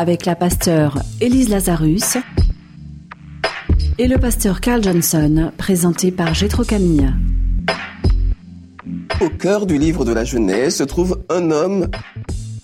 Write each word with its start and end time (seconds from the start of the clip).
avec 0.00 0.24
la 0.24 0.34
pasteure 0.34 0.98
Élise 1.20 1.50
Lazarus 1.50 2.16
et 3.98 4.08
le 4.08 4.16
pasteur 4.16 4.62
Carl 4.62 4.82
Johnson, 4.82 5.52
présenté 5.58 6.10
par 6.10 6.32
Gétro 6.32 6.64
Camille. 6.64 7.12
Au 9.20 9.28
cœur 9.28 9.66
du 9.66 9.76
livre 9.76 10.06
de 10.06 10.14
la 10.14 10.24
Genèse 10.24 10.76
se 10.76 10.84
trouve 10.84 11.22
un 11.28 11.50
homme 11.50 11.90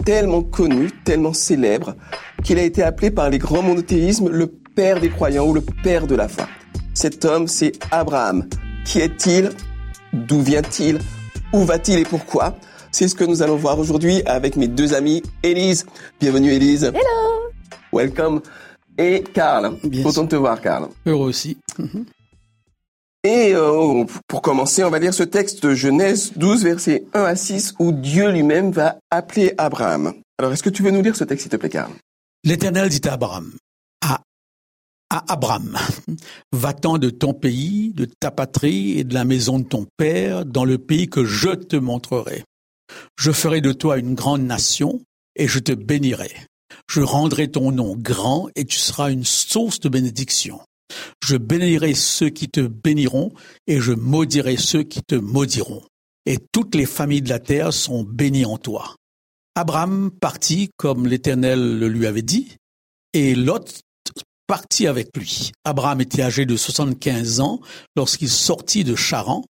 tellement 0.07 0.41
connu, 0.41 0.91
tellement 1.05 1.35
célèbre, 1.35 1.95
qu'il 2.43 2.59
a 2.59 2.63
été 2.63 2.83
appelé 2.83 3.11
par 3.11 3.29
les 3.29 3.37
grands 3.37 3.63
monothéismes 3.63 4.31
le 4.31 4.47
père 4.47 4.99
des 4.99 5.11
croyants 5.11 5.47
ou 5.47 5.53
le 5.53 5.61
père 5.61 6.07
de 6.07 6.15
la 6.15 6.29
foi. 6.29 6.49
Cet 6.95 7.27
homme, 7.27 7.49
c'est 7.49 7.73
Abraham. 7.91 8.49
Qui 8.87 9.01
est-il? 9.01 9.51
D'où 10.15 10.41
vient-il? 10.41 11.01
Où 11.53 11.65
va-t-il 11.65 11.99
et 11.99 12.05
pourquoi? 12.05 12.57
C'est 12.93 13.09
ce 13.09 13.15
que 13.15 13.25
nous 13.25 13.43
allons 13.43 13.57
voir 13.57 13.79
aujourd'hui 13.79 14.23
avec 14.25 14.57
mes 14.57 14.69
deux 14.69 14.95
amis, 14.95 15.23
Élise. 15.43 15.85
Bienvenue 16.19 16.53
Élise. 16.53 16.85
Hello. 16.85 17.26
Welcome. 17.93 18.41
Et 18.99 19.23
Karl. 19.35 19.77
Bien 19.85 20.03
Content 20.03 20.25
de 20.25 20.29
te 20.29 20.37
voir, 20.37 20.61
Karl. 20.61 20.89
Heureux 21.05 21.29
aussi. 21.29 21.59
Et 23.25 23.53
euh, 23.55 24.05
pour 24.29 24.41
commencer, 24.41 24.85
on 24.85 24.91
va 24.91 24.99
lire 24.99 25.13
ce 25.13 25.25
texte 25.25 25.63
de 25.65 25.75
Genèse 25.75 26.33
12, 26.37 26.65
versets 26.65 27.05
1 27.13 27.25
à 27.25 27.37
6, 27.37 27.75
où 27.79 27.93
Dieu 27.93 28.31
lui-même 28.31 28.71
va 28.71 28.99
appeler 29.11 29.53
Abraham. 29.59 30.15
Alors, 30.39 30.53
est-ce 30.53 30.63
que 30.63 30.71
tu 30.71 30.83
veux 30.83 30.91
nous 30.91 31.03
lire 31.03 31.17
ce 31.17 31.25
texte, 31.25 31.43
s'il 31.43 31.51
te 31.51 31.57
plaît, 31.57 31.69
Karl? 31.69 31.91
L'Éternel 32.45 32.89
dit 32.89 33.01
à 33.09 33.15
Abraham, 33.15 33.53
à, 34.01 34.23
à 35.11 35.33
Abraham, 35.33 35.77
va-t'en 36.53 36.99
de 36.99 37.11
ton 37.11 37.35
pays, 37.35 37.93
de 37.95 38.05
ta 38.05 38.31
patrie 38.31 38.99
et 38.99 39.05
de 39.05 39.15
la 39.15 39.25
maison 39.25 39.59
de 39.59 39.65
ton 39.65 39.87
père 39.97 40.47
dans 40.47 40.65
le 40.65 40.79
pays 40.79 41.09
que 41.09 41.25
je 41.25 41.51
te 41.51 41.77
montrerai. 41.77 42.45
Je 43.19 43.33
ferai 43.33 43.61
de 43.61 43.73
toi 43.73 43.99
une 43.99 44.15
grande 44.15 44.43
nation 44.43 45.01
et 45.35 45.49
je 45.49 45.59
te 45.59 45.73
bénirai. 45.73 46.31
Je 46.89 47.01
rendrai 47.01 47.51
ton 47.51 47.73
nom 47.73 47.97
grand 47.97 48.49
et 48.55 48.65
tu 48.65 48.79
seras 48.79 49.11
une 49.11 49.25
source 49.25 49.81
de 49.81 49.89
bénédiction. 49.89 50.61
Je 51.23 51.37
bénirai 51.37 51.95
ceux 51.95 52.29
qui 52.29 52.49
te 52.49 52.61
béniront 52.61 53.33
et 53.67 53.81
je 53.81 53.93
maudirai 53.93 54.57
ceux 54.57 54.83
qui 54.83 55.03
te 55.03 55.17
maudiront. 55.17 55.83
Et 56.27 56.39
toutes 56.53 56.75
les 56.75 56.87
familles 56.87 57.23
de 57.23 57.29
la 57.29 57.39
terre 57.39 57.73
sont 57.73 58.03
bénies 58.03 58.47
en 58.47 58.59
toi. 58.59 58.95
Abraham 59.55 60.11
partit 60.11 60.71
comme 60.77 61.07
l'Éternel 61.07 61.79
le 61.79 61.89
lui 61.89 62.07
avait 62.07 62.23
dit, 62.23 62.57
et 63.15 63.35
Lot 63.35 63.81
partit 64.47 64.87
avec 64.87 65.17
lui. 65.17 65.53
Abraham 65.65 66.01
était 66.01 66.23
âgé 66.23 66.47
de 66.47 66.57
75 66.57 67.41
ans 67.41 67.61
lorsqu'il 67.97 68.29
sortit 68.29 68.85
de 68.85 68.95
Charan. 68.95 69.45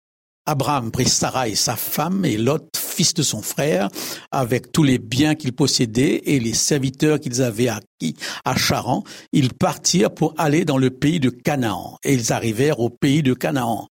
Abraham 0.46 0.92
prit 0.92 1.08
Sarah 1.08 1.48
et 1.48 1.56
sa 1.56 1.74
femme 1.74 2.24
et 2.24 2.36
Lot, 2.36 2.68
fils 2.76 3.14
de 3.14 3.22
son 3.22 3.42
frère, 3.42 3.88
avec 4.30 4.70
tous 4.70 4.84
les 4.84 4.98
biens 4.98 5.34
qu'ils 5.34 5.52
possédaient 5.52 6.22
et 6.26 6.38
les 6.38 6.54
serviteurs 6.54 7.18
qu'ils 7.18 7.42
avaient 7.42 7.68
acquis 7.68 8.16
à 8.44 8.56
Charan. 8.56 9.02
Ils 9.32 9.52
partirent 9.52 10.14
pour 10.14 10.34
aller 10.38 10.64
dans 10.64 10.78
le 10.78 10.90
pays 10.90 11.18
de 11.18 11.30
Canaan 11.30 11.98
et 12.04 12.14
ils 12.14 12.32
arrivèrent 12.32 12.78
au 12.78 12.90
pays 12.90 13.24
de 13.24 13.34
Canaan. 13.34 13.88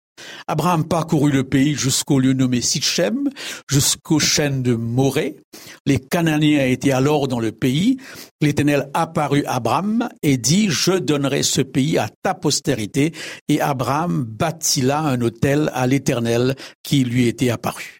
Abraham 0.48 0.86
parcourut 0.86 1.32
le 1.32 1.44
pays 1.44 1.74
jusqu'au 1.74 2.20
lieu 2.20 2.34
nommé 2.34 2.62
Sichem, 2.62 3.30
jusqu'aux 3.70 4.20
chaînes 4.20 4.62
de 4.62 4.76
Morée. 4.76 5.38
Les 5.86 6.00
Cananéens 6.00 6.66
étaient 6.66 6.92
alors 6.92 7.28
dans 7.28 7.40
le 7.40 7.52
pays. 7.52 7.98
L'Éternel 8.42 8.90
apparut 8.94 9.46
à 9.46 9.56
Abraham 9.56 10.10
et 10.22 10.38
dit, 10.38 10.70
je 10.70 10.94
donnerai 10.94 11.44
ce 11.44 11.62
pays 11.62 11.98
à 11.98 12.10
ta 12.24 12.34
postérité. 12.34 13.14
Et 13.48 13.62
Abraham 13.62 14.24
bâtit 14.24 14.82
là 14.82 15.00
un 15.00 15.22
hôtel 15.22 15.72
à 15.74 15.88
l'Éternel 15.88 16.56
qui 16.84 17.04
lui 17.04 17.28
était 17.28 17.50
apparu. 17.50 18.00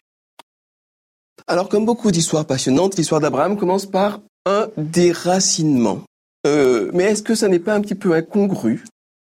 Alors, 1.46 1.68
comme 1.68 1.84
beaucoup 1.84 2.10
d'histoires 2.10 2.46
passionnantes, 2.46 2.96
l'histoire 2.96 3.20
d'Abraham 3.20 3.58
commence 3.58 3.86
par 3.86 4.20
un 4.46 4.68
déracinement. 4.76 6.02
Euh, 6.46 6.90
mais 6.94 7.04
est-ce 7.04 7.22
que 7.22 7.34
ça 7.34 7.48
n'est 7.48 7.58
pas 7.58 7.74
un 7.74 7.80
petit 7.80 7.94
peu 7.94 8.14
incongru 8.14 8.84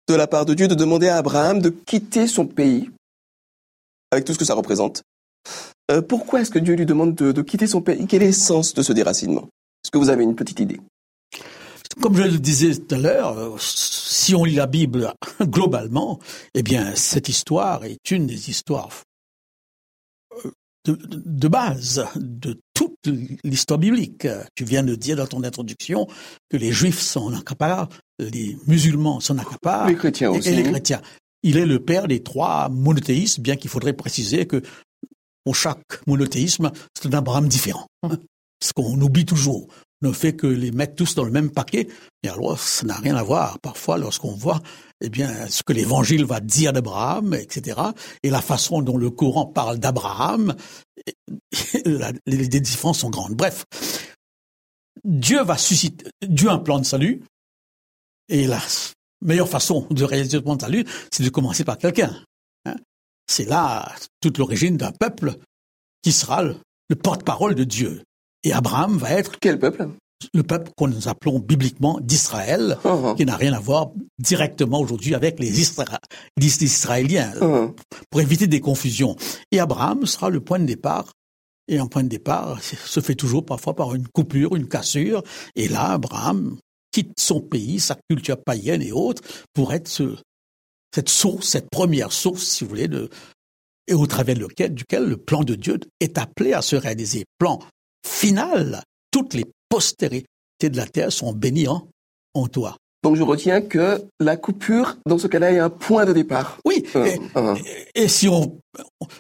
de 0.08 0.16
la 0.16 0.28
part 0.28 0.46
de 0.46 0.54
Dieu 0.54 0.68
de 0.68 0.76
demander 0.76 1.08
à 1.10 1.18
Abraham 1.18 1.62
de 1.62 1.70
quitter 1.70 2.28
son 2.28 2.46
pays, 2.46 2.90
avec 4.12 4.26
tout 4.26 4.34
ce 4.34 4.40
que 4.40 4.46
ça 4.46 4.54
représente. 4.54 5.04
Euh, 5.92 6.02
Pourquoi 6.02 6.42
est-ce 6.42 6.52
que 6.52 6.60
Dieu 6.60 6.76
lui 6.76 6.86
demande 6.86 7.16
de, 7.16 7.32
de 7.32 7.42
quitter 7.42 7.68
son 7.68 7.82
pays? 7.82 8.06
Quel 8.08 8.24
est 8.24 8.28
le 8.28 8.32
sens 8.34 8.74
de 8.74 8.82
ce 8.82 8.94
déracinement? 8.94 9.48
Est-ce 9.84 9.92
que 9.92 9.98
vous 9.98 10.10
avez 10.10 10.24
une 10.24 10.36
petite 10.36 10.60
idée? 10.60 10.80
Comme 12.02 12.16
je 12.16 12.24
le 12.24 12.38
disais 12.38 12.76
tout 12.76 12.96
à 12.96 12.98
l'heure, 12.98 13.38
euh, 13.38 13.56
si 13.60 14.36
on 14.36 14.44
lit 14.44 14.56
la 14.56 14.68
Bible 14.68 15.14
globalement, 15.42 16.20
eh 16.54 16.64
bien, 16.64 16.94
cette 16.96 17.28
histoire 17.30 17.84
est 17.86 18.12
une 18.12 18.28
des 18.28 18.50
histoires 18.50 18.90
de, 20.92 21.48
base 21.48 22.06
de 22.16 22.60
toute 22.74 22.96
l'histoire 23.44 23.80
biblique. 23.80 24.28
Tu 24.56 24.64
viens 24.64 24.84
de 24.84 24.96
dire 24.96 25.18
dans 25.18 25.28
ton 25.28 25.44
introduction 25.44 26.08
que 26.50 26.58
les 26.58 26.72
Juifs 26.72 27.00
sont 27.02 27.34
incapables, 27.34 27.90
les 28.20 28.58
musulmans 28.68 29.20
sont 29.20 29.38
incapables, 29.38 29.90
Les 29.92 29.98
chrétiens 29.98 30.32
aussi. 30.32 30.50
et 30.50 30.56
les 30.56 30.64
chrétiens. 30.64 31.02
Il 31.44 31.58
est 31.58 31.66
le 31.66 31.80
père 31.80 32.08
des 32.08 32.24
trois 32.24 32.70
monothéismes, 32.70 33.42
bien 33.42 33.56
qu'il 33.56 33.70
faudrait 33.70 33.94
préciser 33.94 34.48
que 34.48 34.62
pour 35.44 35.56
chaque 35.56 36.06
monothéisme, 36.08 36.72
c'est 37.00 37.08
un 37.14 37.18
Abraham 37.18 37.48
différent. 37.48 37.88
hein. 38.04 38.18
Ce 38.62 38.74
qu'on 38.74 39.00
oublie 39.02 39.26
toujours 39.26 39.68
ne 40.02 40.12
fait 40.12 40.36
que 40.36 40.48
les 40.48 40.72
mettre 40.72 40.96
tous 40.96 41.16
dans 41.16 41.24
le 41.24 41.32
même 41.32 41.52
paquet. 41.52 41.88
Et 42.24 42.30
alors, 42.30 42.60
ça 42.60 42.86
n'a 42.86 42.96
rien 42.96 43.16
à 43.16 43.24
voir. 43.24 43.60
Parfois, 43.60 43.98
lorsqu'on 43.98 44.34
voit, 44.34 44.62
eh 45.02 45.10
bien, 45.10 45.48
ce 45.48 45.64
que 45.64 45.74
l'Évangile 45.74 46.26
va 46.26 46.40
dire 46.40 46.74
d'Abraham, 46.74 47.34
etc., 47.34 47.80
et 48.24 48.30
la 48.30 48.42
façon 48.42 48.82
dont 48.82 48.98
le 48.98 49.10
Coran 49.10 49.46
parle 49.46 49.80
d'Abraham, 49.80 50.56
les, 52.26 52.48
différences 52.48 53.00
sont 53.00 53.10
grandes. 53.10 53.36
Bref, 53.36 53.66
Dieu 55.04 55.44
va 55.44 55.58
susciter, 55.58 56.06
Dieu 56.28 56.50
a 56.50 56.54
un 56.54 56.60
plan 56.60 56.80
de 56.80 56.86
salut, 56.86 57.24
et 58.30 58.46
la 58.48 58.60
meilleure 59.22 59.50
façon 59.50 59.88
de 59.90 60.04
réaliser 60.04 60.38
le 60.38 60.44
plan 60.44 60.56
de 60.56 60.62
salut, 60.62 60.86
c'est 61.12 61.24
de 61.24 61.30
commencer 61.30 61.64
par 61.64 61.78
quelqu'un. 61.78 62.24
hein. 62.66 62.76
C'est 63.28 63.46
là 63.46 63.94
toute 64.22 64.38
l'origine 64.38 64.78
d'un 64.78 64.92
peuple 64.92 65.36
qui 66.02 66.12
sera 66.12 66.44
le 66.44 66.96
porte-parole 66.96 67.56
de 67.56 67.64
Dieu. 67.64 68.04
Et 68.48 68.54
Abraham 68.54 68.98
va 68.98 69.12
être 69.12 69.40
Quel 69.40 69.60
peuple 69.60 69.90
le 70.34 70.42
peuple 70.42 70.72
qu'on 70.76 70.88
nous 70.88 71.08
appelons 71.08 71.38
bibliquement 71.38 72.00
d'Israël, 72.02 72.80
Ah, 72.84 73.14
qui 73.16 73.24
n'a 73.24 73.36
rien 73.36 73.54
à 73.54 73.60
voir 73.60 73.92
directement 74.18 74.80
aujourd'hui 74.80 75.14
avec 75.14 75.40
les, 75.40 75.62
Isra- 75.62 76.00
les 76.38 76.64
Israéliens, 76.64 77.34
ah, 77.40 77.68
pour 78.10 78.22
éviter 78.22 78.48
des 78.48 78.60
confusions. 78.60 79.16
Et 79.52 79.60
Abraham 79.60 80.08
sera 80.08 80.32
le 80.32 80.40
point 80.40 80.58
de 80.58 80.66
départ. 80.66 81.12
Et 81.68 81.78
un 81.78 81.86
point 81.86 82.02
de 82.04 82.08
départ 82.10 82.60
se 82.64 83.00
fait 83.00 83.14
toujours 83.14 83.46
parfois 83.46 83.76
par 83.76 83.94
une 83.94 84.08
coupure, 84.08 84.56
une 84.56 84.68
cassure. 84.68 85.22
Et 85.56 85.68
là, 85.68 85.92
Abraham 85.92 86.58
quitte 86.92 87.14
son 87.20 87.40
pays, 87.40 87.80
sa 87.80 87.96
culture 88.10 88.42
païenne 88.44 88.82
et 88.82 88.92
autres, 88.92 89.22
pour 89.54 89.72
être 89.72 89.88
ce- 89.88 90.18
cette 90.96 91.10
source, 91.10 91.48
cette 91.48 91.70
première 91.70 92.12
source, 92.12 92.44
si 92.44 92.64
vous 92.64 92.70
voulez, 92.72 92.88
de, 92.88 93.08
et 93.88 93.94
au 93.94 94.08
travers 94.08 94.36
lequel, 94.38 94.74
duquel 94.74 95.04
le 95.06 95.18
plan 95.18 95.44
de 95.44 95.54
Dieu 95.54 95.80
est 96.00 96.18
appelé 96.18 96.54
à 96.54 96.64
se 96.64 96.76
réaliser. 96.76 97.26
Plan 97.38 97.60
final, 98.08 98.82
toutes 99.12 99.34
les 99.34 99.46
postérités 99.70 100.26
de 100.64 100.78
la 100.78 100.88
terre 100.88 101.12
sont 101.12 101.34
bénies 101.34 101.68
en, 101.68 101.88
en 102.34 102.48
toi. 102.48 102.76
Donc 103.04 103.16
je 103.16 103.22
retiens 103.24 103.62
que 103.62 104.04
la 104.20 104.38
coupure, 104.38 104.98
dans 105.06 105.18
ce 105.18 105.28
cas-là, 105.28 105.52
est 105.52 105.60
un 105.60 105.70
point 105.70 106.06
de 106.06 106.14
départ. 106.14 106.58
Oui, 106.66 106.84
et, 106.96 107.20
ah. 107.36 107.54
et 107.94 108.08
si 108.08 108.28
on, 108.28 108.58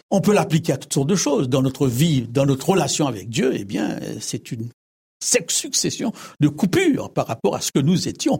on 0.09 0.19
peut 0.21 0.33
l'appliquer 0.33 0.73
à 0.73 0.77
toutes 0.77 0.93
sortes 0.93 1.07
de 1.09 1.15
choses 1.15 1.47
dans 1.47 1.61
notre 1.61 1.87
vie, 1.87 2.23
dans 2.27 2.45
notre 2.45 2.69
relation 2.69 3.07
avec 3.07 3.29
Dieu, 3.29 3.51
eh 3.53 3.65
bien, 3.65 3.99
c'est 4.19 4.51
une 4.51 4.69
succession 5.47 6.11
de 6.39 6.47
coupures 6.47 7.11
par 7.11 7.27
rapport 7.27 7.55
à 7.55 7.61
ce 7.61 7.71
que 7.71 7.79
nous 7.79 8.07
étions. 8.07 8.39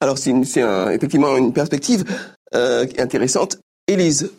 Alors 0.00 0.18
c'est 0.18 0.32
un- 0.62 0.90
effectivement 0.90 1.36
une 1.36 1.52
perspective 1.52 2.04
euh, 2.54 2.86
intéressante. 2.98 3.58
Élise, 3.88 4.30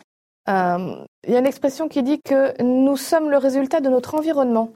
Euh, 0.48 1.04
Il 1.26 1.32
y 1.32 1.36
a 1.36 1.40
une 1.40 1.46
expression 1.46 1.88
qui 1.88 2.04
dit 2.04 2.20
que 2.20 2.60
nous 2.62 2.96
sommes 2.96 3.30
le 3.30 3.36
résultat 3.36 3.80
de 3.80 3.88
notre 3.88 4.14
environnement. 4.14 4.70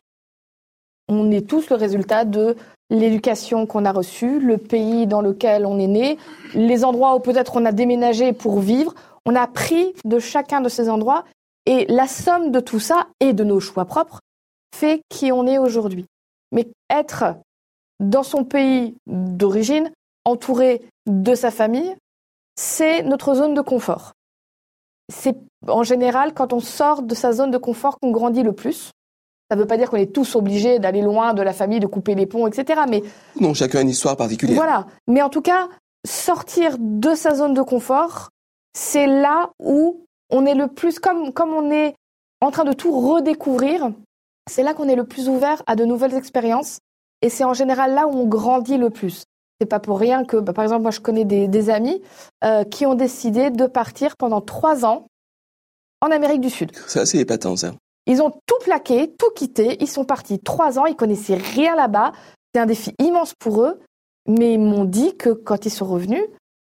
On 1.09 1.31
est 1.31 1.49
tous 1.49 1.71
le 1.71 1.77
résultat 1.77 2.25
de 2.25 2.57
l'éducation 2.91 3.67
qu'on 3.67 3.85
a 3.85 3.93
reçue, 3.93 4.41
le 4.41 4.59
pays 4.59 5.07
dans 5.07 5.21
lequel 5.21 5.65
on 5.65 5.79
est 5.79 5.87
né, 5.87 6.19
les 6.55 6.85
endroits 6.85 7.15
où 7.15 7.21
peut-être 7.21 7.57
on 7.57 7.65
a 7.65 7.71
déménagé 7.71 8.33
pour 8.33 8.59
vivre. 8.59 8.95
On 9.27 9.37
a 9.37 9.47
pris 9.47 9.93
de 10.05 10.19
chacun 10.19 10.61
de 10.61 10.69
ces 10.69 10.91
endroits 10.91 11.25
et 11.67 11.87
la 11.87 12.09
somme 12.09 12.51
de 12.51 12.59
tout 12.59 12.81
ça 12.81 13.07
et 13.21 13.33
de 13.33 13.45
nos 13.45 13.61
choix 13.61 13.85
propres 13.85 14.19
fait 14.75 15.03
qui 15.09 15.31
on 15.31 15.47
est 15.47 15.59
aujourd'hui. 15.59 16.07
Mais 16.51 16.67
être 16.91 17.37
dans 18.01 18.25
son 18.25 18.45
pays 18.45 18.97
d'origine, 19.07 19.91
entouré 20.25 20.83
de 21.07 21.35
sa 21.35 21.53
famille, 21.53 21.95
c'est 22.57 23.03
notre 23.03 23.35
zone 23.35 23.55
de 23.55 23.61
confort. 23.61 24.13
C'est 25.11 25.37
en 25.67 25.83
général 25.83 26.33
quand 26.35 26.53
on 26.53 26.61
sort 26.61 27.03
de 27.03 27.15
sa 27.15 27.33
zone 27.33 27.51
de 27.51 27.59
confort 27.59 27.99
qu'on 28.01 28.11
grandit 28.11 28.43
le 28.43 28.53
plus. 28.53 28.93
Ça 29.51 29.57
ne 29.57 29.63
veut 29.63 29.67
pas 29.67 29.77
dire 29.77 29.91
qu'on 29.91 29.97
est 29.97 30.15
tous 30.15 30.37
obligés 30.37 30.79
d'aller 30.79 31.03
loin 31.03 31.35
de 31.35 31.43
la 31.43 31.53
famille, 31.53 31.81
de 31.81 31.87
couper 31.87 32.15
les 32.15 32.27
ponts, 32.27 32.47
etc. 32.47 32.83
Mais 32.89 33.03
non, 33.41 33.53
chacun 33.53 33.81
a 33.81 33.83
une 33.83 33.89
histoire 33.89 34.17
particulière. 34.17 34.57
Voilà. 34.57 34.87
Mais 35.09 35.23
en 35.23 35.29
tout 35.29 35.43
cas, 35.43 35.69
sortir 36.07 36.77
de 36.79 37.15
sa 37.15 37.35
zone 37.35 37.55
de 37.55 37.63
confort, 37.63 38.31
c'est 38.79 39.09
là 39.09 39.51
où 39.59 40.07
on 40.31 40.47
est 40.47 40.55
le 40.55 40.69
plus, 40.69 41.01
comme, 41.01 41.33
comme 41.33 41.51
on 41.51 41.71
est 41.73 41.95
en 42.41 42.53
train 42.53 42.65
de 42.65 42.73
tout 42.73 42.93
redécouvrir, 42.93 43.91
c'est 44.49 44.63
là 44.63 44.73
qu'on 44.73 44.89
est 44.89 44.95
le 44.95 45.05
plus 45.05 45.29
ouvert 45.29 45.63
à 45.67 45.75
de 45.75 45.85
nouvelles 45.85 46.15
expériences. 46.15 46.79
Et 47.23 47.29
c'est 47.29 47.45
en 47.45 47.55
général 47.55 47.95
là 47.95 48.07
où 48.07 48.13
on 48.13 48.27
grandit 48.27 48.79
le 48.79 48.91
plus. 48.91 49.25
C'est 49.61 49.67
pas 49.67 49.81
pour 49.81 49.99
rien 49.99 50.25
que, 50.25 50.39
bah, 50.39 50.55
par 50.55 50.65
exemple, 50.65 50.83
moi 50.83 50.91
je 50.91 51.01
connais 51.01 51.25
des, 51.25 51.71
amis 51.71 52.01
euh, 52.45 52.65
qui 52.65 52.87
ont 52.87 52.95
décidé 52.95 53.51
de 53.51 53.67
partir 53.67 54.17
pendant 54.17 54.41
trois 54.41 54.87
ans 54.87 55.07
en 56.01 56.11
Amérique 56.11 56.41
du 56.41 56.49
Sud. 56.49 56.73
C'est 56.87 57.01
assez 57.01 57.19
épatant 57.19 57.57
ça. 57.57 57.75
Ils 58.07 58.23
ont 58.23 58.31
tout 58.47 58.59
plaqué, 58.65 59.15
tout 59.19 59.31
quitté. 59.37 59.77
Ils 59.81 59.89
sont 59.89 60.05
partis 60.05 60.39
trois 60.39 60.79
ans. 60.79 60.87
Ils 60.87 60.97
connaissaient 60.97 61.37
rien 61.37 61.77
là-bas. 61.77 62.13
C'est 62.55 62.61
un 62.61 62.67
défi 62.67 62.95
immense 62.99 63.35
pour 63.39 63.63
eux. 63.63 63.79
Mais 64.27 64.55
ils 64.55 64.61
m'ont 64.61 64.85
dit 64.85 65.17
que 65.17 65.31
quand 65.31 65.67
ils 65.67 65.71
sont 65.71 65.87
revenus, 65.87 66.25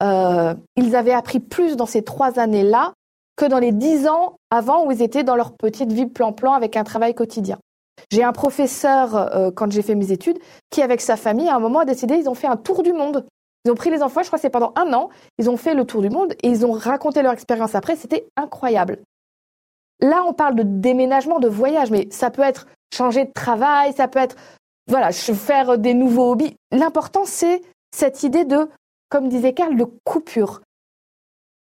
euh, 0.02 0.54
ils 0.76 0.94
avaient 0.94 1.12
appris 1.12 1.40
plus 1.40 1.76
dans 1.76 1.86
ces 1.86 2.02
trois 2.02 2.38
années-là 2.38 2.92
que 3.36 3.46
dans 3.46 3.58
les 3.58 3.72
dix 3.72 4.06
ans 4.06 4.36
avant 4.50 4.86
où 4.86 4.92
ils 4.92 5.02
étaient 5.02 5.24
dans 5.24 5.36
leur 5.36 5.56
petite 5.56 5.92
vie 5.92 6.06
plan-plan 6.06 6.52
avec 6.52 6.76
un 6.76 6.84
travail 6.84 7.14
quotidien. 7.14 7.58
J'ai 8.10 8.22
un 8.22 8.32
professeur, 8.32 9.16
euh, 9.16 9.50
quand 9.50 9.70
j'ai 9.70 9.82
fait 9.82 9.94
mes 9.94 10.12
études, 10.12 10.38
qui, 10.70 10.82
avec 10.82 11.00
sa 11.00 11.16
famille, 11.16 11.48
à 11.48 11.56
un 11.56 11.60
moment, 11.60 11.80
a 11.80 11.84
décidé, 11.84 12.16
ils 12.16 12.28
ont 12.28 12.34
fait 12.34 12.46
un 12.46 12.56
tour 12.56 12.82
du 12.82 12.92
monde. 12.92 13.26
Ils 13.64 13.72
ont 13.72 13.74
pris 13.74 13.90
les 13.90 14.02
enfants, 14.02 14.22
je 14.22 14.28
crois 14.28 14.38
que 14.38 14.42
c'est 14.42 14.50
pendant 14.50 14.72
un 14.76 14.92
an, 14.92 15.08
ils 15.38 15.50
ont 15.50 15.56
fait 15.56 15.74
le 15.74 15.84
tour 15.84 16.00
du 16.00 16.08
monde 16.08 16.34
et 16.42 16.48
ils 16.48 16.64
ont 16.64 16.70
raconté 16.70 17.20
leur 17.22 17.32
expérience 17.32 17.74
après. 17.74 17.96
C'était 17.96 18.28
incroyable. 18.36 19.00
Là, 20.00 20.22
on 20.26 20.32
parle 20.32 20.54
de 20.54 20.62
déménagement, 20.62 21.40
de 21.40 21.48
voyage, 21.48 21.90
mais 21.90 22.06
ça 22.10 22.30
peut 22.30 22.42
être 22.42 22.66
changer 22.94 23.24
de 23.24 23.32
travail, 23.32 23.92
ça 23.94 24.06
peut 24.06 24.20
être, 24.20 24.36
voilà, 24.88 25.10
faire 25.10 25.78
des 25.78 25.94
nouveaux 25.94 26.30
hobbies. 26.30 26.54
L'important, 26.70 27.24
c'est 27.24 27.60
cette 27.90 28.22
idée 28.22 28.44
de, 28.44 28.68
comme 29.08 29.28
disait 29.28 29.52
Karl, 29.52 29.76
de 29.76 29.86
coupure. 30.04 30.60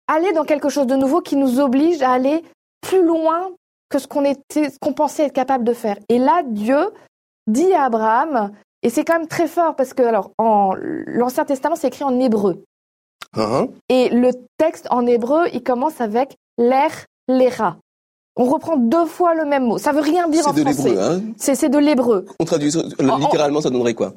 Aller 0.08 0.34
dans 0.34 0.46
quelque 0.46 0.70
chose 0.70 0.88
de 0.88 0.96
nouveau 0.96 1.22
qui 1.22 1.36
nous 1.36 1.60
oblige 1.60 2.02
à 2.02 2.12
aller 2.12 2.44
plus 2.82 3.04
loin 3.04 3.52
que 3.90 4.00
ce 4.00 4.08
qu'on 4.08 4.26
était, 4.26 4.70
qu'on 4.82 4.94
pensait 4.94 5.26
être 5.26 5.34
capable 5.34 5.64
de 5.64 5.74
faire. 5.74 5.98
Et 6.10 6.20
là, 6.20 6.44
Dieu 6.46 6.92
dit 7.48 7.74
à 7.74 7.84
Abraham, 7.86 8.52
et 8.84 8.90
c'est 8.90 9.06
quand 9.06 9.18
même 9.18 9.28
très 9.28 9.48
fort 9.48 9.76
parce 9.76 9.94
que, 9.94 10.04
alors, 10.04 10.32
en 10.38 10.74
l'Ancien 10.78 11.46
Testament, 11.46 11.76
c'est 11.76 11.88
écrit 11.88 12.04
en 12.04 12.20
hébreu. 12.20 12.64
Uh-huh. 13.36 13.72
Et 13.90 14.10
le 14.10 14.32
texte 14.58 14.88
en 14.92 15.06
hébreu, 15.06 15.48
il 15.54 15.64
commence 15.64 16.02
avec 16.02 16.36
l'air, 16.58 16.92
l'era. 17.28 17.78
On 18.36 18.46
reprend 18.46 18.78
deux 18.78 19.06
fois 19.06 19.34
le 19.34 19.46
même 19.46 19.66
mot. 19.66 19.78
Ça 19.78 19.92
veut 19.92 20.02
rien 20.02 20.30
dire 20.30 20.48
en 20.48 20.54
français. 20.54 20.74
C'est 20.74 20.84
de 20.84 20.90
l'hébreu, 20.90 21.02
hein? 21.02 21.34
C'est 21.38 21.70
de 21.70 21.78
l'hébreu. 21.80 22.26
On 22.40 22.46
traduit 22.46 22.72
littéralement, 23.00 23.62
ça 23.62 23.70
donnerait 23.70 23.96
quoi? 23.96 24.14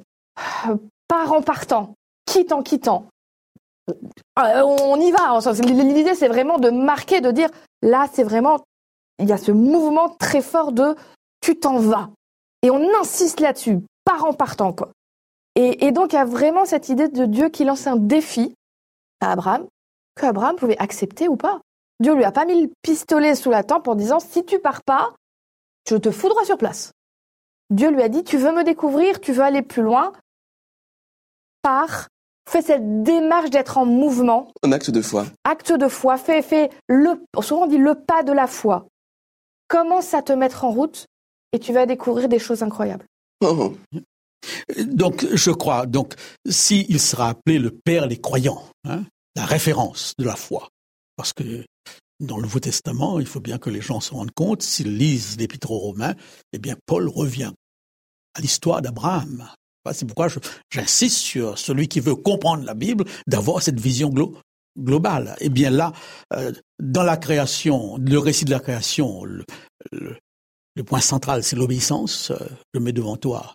Part 1.08 1.32
en 1.32 1.42
partant, 1.42 1.94
quitte 2.26 2.52
en 2.52 2.62
quittant. 2.62 3.06
Euh, 3.90 4.62
on 4.62 5.00
y 5.00 5.10
va. 5.10 5.40
L'idée, 5.62 6.14
c'est 6.14 6.28
vraiment 6.28 6.58
de 6.58 6.70
marquer, 6.70 7.20
de 7.20 7.30
dire, 7.30 7.48
là, 7.82 8.06
c'est 8.12 8.22
vraiment 8.22 8.58
il 9.20 9.28
y 9.28 9.32
a 9.32 9.38
ce 9.38 9.52
mouvement 9.52 10.08
très 10.08 10.42
fort 10.42 10.72
de 10.72 10.94
tu 11.40 11.58
t'en 11.58 11.78
vas. 11.78 12.10
Et 12.62 12.70
on 12.70 12.82
insiste 13.00 13.40
là-dessus, 13.40 13.78
par 14.04 14.24
en 14.24 14.32
partant, 14.32 14.72
quoi. 14.72 14.90
Et, 15.56 15.90
donc, 15.92 16.12
il 16.12 16.16
y 16.16 16.18
a 16.18 16.24
vraiment 16.24 16.64
cette 16.64 16.88
idée 16.88 17.08
de 17.08 17.26
Dieu 17.26 17.50
qui 17.50 17.64
lance 17.64 17.86
un 17.86 17.96
défi 17.96 18.54
à 19.20 19.32
Abraham, 19.32 19.66
que 20.14 20.24
Abraham 20.24 20.56
pouvait 20.56 20.78
accepter 20.78 21.28
ou 21.28 21.36
pas. 21.36 21.60
Dieu 21.98 22.14
lui 22.14 22.24
a 22.24 22.32
pas 22.32 22.46
mis 22.46 22.62
le 22.62 22.70
pistolet 22.80 23.34
sous 23.34 23.50
la 23.50 23.62
tempe 23.62 23.86
en 23.86 23.94
disant 23.94 24.20
si 24.20 24.44
tu 24.44 24.58
pars 24.58 24.82
pas, 24.82 25.12
je 25.86 25.96
te 25.96 26.10
foudroie 26.10 26.44
sur 26.46 26.56
place. 26.56 26.92
Dieu 27.68 27.90
lui 27.90 28.00
a 28.00 28.08
dit 28.08 28.24
tu 28.24 28.38
veux 28.38 28.52
me 28.52 28.64
découvrir, 28.64 29.20
tu 29.20 29.32
veux 29.32 29.42
aller 29.42 29.60
plus 29.60 29.82
loin, 29.82 30.12
pars, 31.60 32.08
fais 32.48 32.62
cette 32.62 33.02
démarche 33.02 33.50
d'être 33.50 33.76
en 33.76 33.84
mouvement. 33.84 34.48
Un 34.62 34.72
acte 34.72 34.90
de 34.90 35.02
foi. 35.02 35.26
Acte 35.44 35.72
de 35.72 35.88
foi, 35.88 36.16
fais, 36.16 36.40
fais 36.40 36.70
le, 36.88 37.22
souvent 37.42 37.64
on 37.64 37.66
dit 37.66 37.76
le 37.76 37.94
pas 37.96 38.22
de 38.22 38.32
la 38.32 38.46
foi 38.46 38.86
commence 39.70 40.12
à 40.12 40.20
te 40.20 40.32
mettre 40.32 40.64
en 40.64 40.72
route 40.72 41.06
et 41.52 41.58
tu 41.58 41.72
vas 41.72 41.86
découvrir 41.86 42.28
des 42.28 42.38
choses 42.38 42.62
incroyables. 42.62 43.06
Oh. 43.42 43.74
Donc, 44.84 45.26
je 45.32 45.50
crois, 45.50 45.86
donc, 45.86 46.14
s'il 46.48 47.00
sera 47.00 47.30
appelé 47.30 47.58
le 47.58 47.70
Père 47.70 48.08
des 48.08 48.20
croyants, 48.20 48.62
hein, 48.84 49.04
la 49.36 49.46
référence 49.46 50.12
de 50.18 50.24
la 50.24 50.36
foi, 50.36 50.68
parce 51.16 51.32
que 51.32 51.64
dans 52.18 52.36
le 52.36 52.42
Nouveau 52.42 52.60
Testament, 52.60 53.20
il 53.20 53.26
faut 53.26 53.40
bien 53.40 53.58
que 53.58 53.70
les 53.70 53.80
gens 53.80 54.00
se 54.00 54.12
rendent 54.12 54.32
compte, 54.32 54.62
s'ils 54.62 54.96
lisent 54.96 55.38
l'Épître 55.38 55.70
aux 55.70 55.78
Romains, 55.78 56.14
eh 56.52 56.58
bien, 56.58 56.76
Paul 56.84 57.08
revient 57.08 57.52
à 58.34 58.40
l'histoire 58.40 58.82
d'Abraham. 58.82 59.48
C'est 59.92 60.04
pourquoi 60.04 60.28
j'insiste 60.70 61.16
sur 61.16 61.58
celui 61.58 61.88
qui 61.88 62.00
veut 62.00 62.14
comprendre 62.14 62.64
la 62.64 62.74
Bible, 62.74 63.04
d'avoir 63.26 63.62
cette 63.62 63.80
vision 63.80 64.10
globale. 64.78 65.36
Eh 65.40 65.48
bien 65.48 65.70
là, 65.70 65.92
euh, 66.34 66.52
dans 66.78 67.02
la 67.02 67.16
création, 67.16 67.96
le 67.98 68.18
récit 68.18 68.44
de 68.44 68.50
la 68.50 68.60
création, 68.60 69.24
le, 69.24 69.44
point 70.86 71.00
central, 71.00 71.42
c'est 71.44 71.56
l'obéissance. 71.56 72.30
Euh, 72.30 72.38
je 72.72 72.80
mets 72.80 72.92
devant 72.92 73.16
toi 73.16 73.54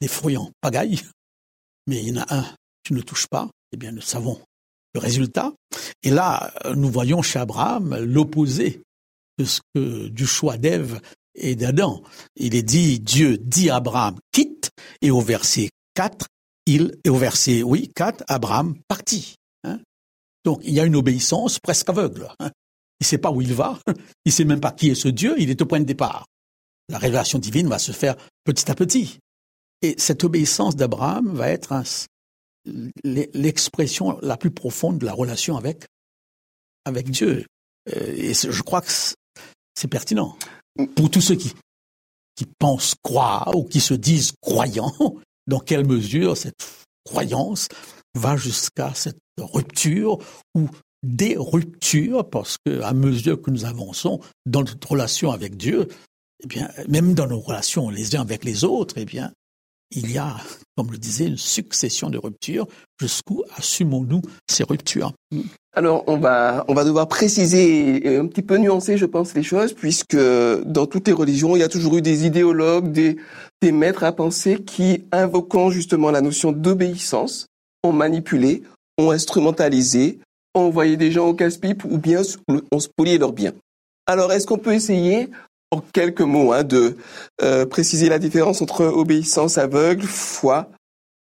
des 0.00 0.08
fruits 0.08 0.38
pagaille, 0.60 1.00
mais 1.86 2.02
il 2.02 2.08
y 2.08 2.18
en 2.18 2.22
a 2.22 2.34
un, 2.34 2.46
tu 2.82 2.94
ne 2.94 3.00
touches 3.00 3.26
pas. 3.26 3.48
Eh 3.72 3.76
bien, 3.76 3.92
nous 3.92 4.00
savons 4.00 4.40
le 4.94 5.00
résultat. 5.00 5.52
Et 6.02 6.10
là, 6.10 6.52
nous 6.74 6.90
voyons 6.90 7.22
chez 7.22 7.38
Abraham 7.38 7.96
l'opposé 7.98 8.82
de 9.38 9.44
ce 9.44 9.60
que, 9.74 10.08
du 10.08 10.26
choix 10.26 10.56
d'Ève 10.56 11.00
et 11.34 11.54
d'Adam. 11.54 12.02
Il 12.36 12.54
est 12.54 12.62
dit, 12.62 13.00
Dieu 13.00 13.38
dit 13.38 13.70
à 13.70 13.76
Abraham, 13.76 14.16
quitte, 14.32 14.70
et 15.02 15.10
au 15.10 15.20
verset 15.20 15.68
4, 15.94 16.26
il, 16.66 16.96
et 17.04 17.10
au 17.10 17.16
verset, 17.16 17.62
oui, 17.62 17.90
4, 17.94 18.24
Abraham 18.28 18.76
partit. 18.88 19.36
Donc 20.46 20.60
il 20.62 20.72
y 20.72 20.80
a 20.80 20.84
une 20.84 20.94
obéissance 20.94 21.58
presque 21.58 21.88
aveugle. 21.90 22.28
Hein. 22.38 22.50
Il 23.00 23.04
ne 23.04 23.06
sait 23.06 23.18
pas 23.18 23.32
où 23.32 23.42
il 23.42 23.52
va, 23.52 23.80
il 24.24 24.28
ne 24.28 24.30
sait 24.30 24.44
même 24.44 24.60
pas 24.60 24.70
qui 24.70 24.88
est 24.88 24.94
ce 24.94 25.08
Dieu, 25.08 25.34
il 25.38 25.50
est 25.50 25.60
au 25.60 25.66
point 25.66 25.80
de 25.80 25.84
départ. 25.84 26.24
La 26.88 26.98
révélation 26.98 27.40
divine 27.40 27.68
va 27.68 27.80
se 27.80 27.90
faire 27.90 28.16
petit 28.44 28.70
à 28.70 28.76
petit. 28.76 29.18
Et 29.82 29.96
cette 29.98 30.22
obéissance 30.22 30.76
d'Abraham 30.76 31.34
va 31.34 31.48
être 31.48 31.74
l'expression 33.04 34.18
la 34.22 34.36
plus 34.36 34.52
profonde 34.52 34.98
de 34.98 35.04
la 35.04 35.12
relation 35.12 35.56
avec, 35.56 35.88
Dieu. 37.10 37.44
Euh, 37.94 38.14
et 38.16 38.32
je 38.32 38.62
crois 38.62 38.80
que 38.80 38.92
c'est 39.74 39.88
pertinent. 39.90 40.38
Pour 40.94 41.10
tous 41.10 41.20
ceux 41.20 41.34
qui, 41.34 41.52
qui 42.36 42.46
pensent 42.58 42.94
croire 43.02 43.50
ou 43.56 43.64
qui 43.64 43.80
se 43.80 43.94
disent 43.94 44.32
croyants, 44.40 44.94
dans 45.48 45.60
quelle 45.60 45.84
mesure 45.84 46.36
cette 46.36 46.86
croyance 47.04 47.68
va 48.16 48.36
jusqu'à 48.36 48.92
cette 48.94 49.18
rupture 49.38 50.18
ou 50.54 50.68
des 51.02 51.36
ruptures, 51.38 52.28
parce 52.28 52.56
que 52.64 52.80
à 52.82 52.92
mesure 52.92 53.40
que 53.40 53.50
nous 53.50 53.64
avançons 53.64 54.20
dans 54.44 54.60
notre 54.60 54.90
relation 54.90 55.30
avec 55.30 55.56
Dieu, 55.56 55.88
eh 56.42 56.46
bien, 56.46 56.68
même 56.88 57.14
dans 57.14 57.26
nos 57.26 57.40
relations 57.40 57.90
les 57.90 58.16
uns 58.16 58.22
avec 58.22 58.44
les 58.44 58.64
autres, 58.64 58.96
eh 58.98 59.04
bien, 59.04 59.30
il 59.92 60.10
y 60.10 60.18
a, 60.18 60.36
comme 60.76 60.90
le 60.90 60.98
disait, 60.98 61.26
une 61.26 61.36
succession 61.36 62.10
de 62.10 62.18
ruptures. 62.18 62.66
Jusqu'où 63.00 63.44
assumons-nous 63.56 64.20
ces 64.50 64.64
ruptures? 64.64 65.12
Alors, 65.74 66.02
on 66.08 66.16
va, 66.16 66.64
on 66.66 66.74
va 66.74 66.84
devoir 66.84 67.06
préciser 67.06 68.04
et 68.04 68.16
un 68.16 68.26
petit 68.26 68.42
peu 68.42 68.56
nuancer, 68.56 68.96
je 68.98 69.06
pense, 69.06 69.34
les 69.34 69.44
choses, 69.44 69.74
puisque 69.74 70.16
dans 70.16 70.86
toutes 70.86 71.06
les 71.06 71.12
religions, 71.12 71.54
il 71.54 71.60
y 71.60 71.62
a 71.62 71.68
toujours 71.68 71.96
eu 71.98 72.02
des 72.02 72.26
idéologues, 72.26 72.90
des, 72.90 73.16
des 73.62 73.70
maîtres 73.70 74.02
à 74.02 74.10
penser 74.10 74.56
qui, 74.64 75.04
invoquant 75.12 75.70
justement 75.70 76.10
la 76.10 76.20
notion 76.20 76.50
d'obéissance, 76.50 77.46
ont 77.88 77.92
manipulé, 77.92 78.62
ont 78.98 79.10
instrumentalisé, 79.10 80.18
ont 80.54 80.66
envoyé 80.66 80.96
des 80.96 81.10
gens 81.10 81.28
au 81.28 81.34
casse-pipe 81.34 81.84
ou 81.84 81.98
bien 81.98 82.22
ont 82.72 82.80
spolié 82.80 83.18
leurs 83.18 83.32
biens. 83.32 83.52
Alors, 84.06 84.32
est-ce 84.32 84.46
qu'on 84.46 84.58
peut 84.58 84.74
essayer, 84.74 85.30
en 85.70 85.80
quelques 85.80 86.20
mots, 86.20 86.52
hein, 86.52 86.62
de 86.62 86.96
euh, 87.42 87.66
préciser 87.66 88.08
la 88.08 88.18
différence 88.18 88.62
entre 88.62 88.84
obéissance 88.84 89.58
aveugle, 89.58 90.06
foi? 90.06 90.68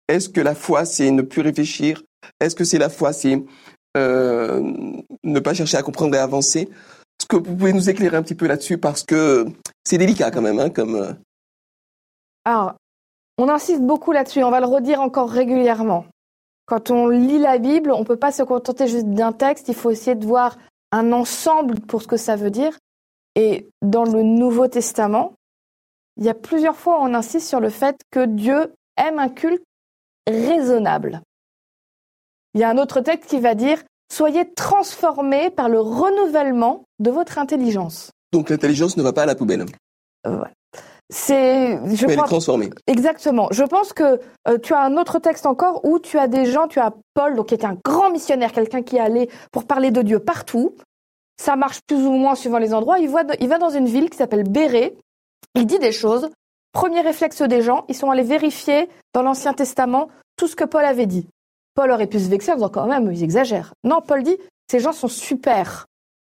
Est-ce 0.08 0.30
que 0.30 0.42
la 0.42 0.56
foi, 0.56 0.86
c'est 0.86 1.12
ne 1.12 1.22
plus 1.22 1.42
réfléchir? 1.42 2.04
Est-ce 2.40 2.56
que 2.56 2.64
c'est 2.64 2.78
la 2.78 2.90
foi, 2.90 3.14
c'est 3.14 3.44
euh, 3.98 4.62
ne 5.24 5.40
pas 5.40 5.54
chercher 5.54 5.78
à 5.78 5.84
comprendre 5.84 6.16
et 6.16 6.20
avancer? 6.20 6.70
Est-ce 7.20 7.28
que 7.28 7.36
vous 7.36 7.56
pouvez 7.56 7.74
nous 7.74 7.90
éclairer 7.90 8.16
un 8.16 8.24
petit 8.24 8.36
peu 8.36 8.48
là-dessus? 8.48 8.78
Parce 8.78 9.04
que 9.04 9.48
c'est 9.84 9.98
délicat 9.98 10.32
quand 10.32 10.42
même, 10.42 10.60
hein, 10.60 10.70
comme. 10.70 10.96
Euh, 10.96 11.14
Alors, 12.46 12.76
on 13.40 13.50
insiste 13.50 13.82
beaucoup 13.82 14.12
là-dessus. 14.12 14.44
On 14.44 14.52
va 14.52 14.60
le 14.60 14.68
redire 14.68 15.02
encore 15.02 15.30
régulièrement. 15.30 16.06
Quand 16.67 16.91
on 16.91 17.07
lit 17.07 17.39
la 17.39 17.57
Bible, 17.57 17.91
on 17.91 18.01
ne 18.01 18.05
peut 18.05 18.17
pas 18.17 18.31
se 18.31 18.43
contenter 18.43 18.88
juste 18.88 19.07
d'un 19.07 19.31
texte, 19.31 19.69
il 19.69 19.74
faut 19.74 19.89
essayer 19.89 20.15
de 20.15 20.25
voir 20.25 20.57
un 20.91 21.12
ensemble 21.12 21.79
pour 21.79 22.01
ce 22.01 22.07
que 22.07 22.17
ça 22.17 22.36
veut 22.36 22.51
dire. 22.51 22.77
Et 23.36 23.69
dans 23.81 24.03
le 24.03 24.21
Nouveau 24.21 24.67
Testament, 24.67 25.33
il 26.17 26.25
y 26.25 26.29
a 26.29 26.33
plusieurs 26.33 26.75
fois 26.75 27.00
où 27.00 27.03
on 27.03 27.13
insiste 27.13 27.47
sur 27.47 27.59
le 27.59 27.69
fait 27.69 27.97
que 28.12 28.25
Dieu 28.25 28.74
aime 28.97 29.17
un 29.17 29.29
culte 29.29 29.63
raisonnable. 30.27 31.21
Il 32.53 32.62
y 32.62 32.63
a 32.63 32.69
un 32.69 32.77
autre 32.77 33.01
texte 33.01 33.29
qui 33.29 33.39
va 33.39 33.55
dire 33.55 33.81
Soyez 34.12 34.51
transformés 34.53 35.50
par 35.50 35.69
le 35.69 35.79
renouvellement 35.79 36.86
de 37.00 37.12
votre 37.12 37.38
intelligence. 37.39 38.12
Donc 38.31 38.50
l'intelligence 38.50 38.97
ne 38.97 39.03
va 39.03 39.13
pas 39.13 39.24
à 39.24 39.25
la 39.25 39.36
poubelle. 39.36 39.65
Euh, 40.25 40.43
c'est, 41.10 41.80
je 41.96 42.06
Mais 42.06 42.14
est 42.14 42.18
transformée. 42.18 42.70
Exactement. 42.86 43.48
Je 43.52 43.64
pense 43.64 43.94
que 43.94 44.20
euh, 44.48 44.58
tu 44.62 44.74
as 44.74 44.82
un 44.82 44.98
autre 44.98 45.20
texte 45.20 45.46
encore 45.46 45.86
où 45.86 46.00
tu 46.00 46.18
as 46.20 46.28
des 46.28 46.46
gens, 46.46 46.68
tu 46.68 46.80
as 46.80 46.94
Paul, 47.14 47.36
donc 47.36 47.48
qui 47.48 47.54
était 47.54 47.66
un 47.66 47.78
grand 47.86 48.10
missionnaire, 48.10 48.52
quelqu'un 48.52 48.82
qui 48.82 49.00
allait 49.00 49.30
pour 49.52 49.66
parler 49.66 49.92
de 49.92 50.02
Dieu 50.02 50.20
partout. 50.20 50.76
Ça 51.42 51.56
marche 51.56 51.80
plus 51.88 52.06
ou 52.06 52.12
moins 52.12 52.36
suivant 52.36 52.58
les 52.58 52.74
endroits. 52.74 53.00
Il, 53.00 53.10
voit, 53.10 53.24
il 53.40 53.48
va 53.48 53.58
dans 53.58 53.70
une 53.70 53.86
ville 53.86 54.10
qui 54.10 54.18
s'appelle 54.18 54.44
Béré. 54.44 54.98
Il 55.56 55.66
dit 55.66 55.80
des 55.80 55.92
choses. 55.92 56.30
Premier 56.74 57.02
réflexe 57.02 57.42
des 57.42 57.62
gens, 57.62 57.86
ils 57.88 57.96
sont 57.96 58.12
allés 58.12 58.24
vérifier 58.24 58.90
dans 59.14 59.22
l'Ancien 59.22 59.54
Testament 59.54 60.10
tout 60.36 60.48
ce 60.48 60.56
que 60.56 60.66
Paul 60.66 60.84
avait 60.84 61.06
dit. 61.06 61.28
Paul 61.74 61.92
aurait 61.92 62.08
pu 62.08 62.20
se 62.20 62.28
vexer 62.28 62.52
en 62.52 62.56
disant 62.56 62.70
quand 62.70 62.88
même, 62.88 63.12
ils 63.12 63.24
exagèrent. 63.24 63.74
Non, 63.84 64.02
Paul 64.02 64.24
dit, 64.24 64.38
ces 64.70 64.80
gens 64.80 64.92
sont 64.92 65.08
super. 65.08 65.86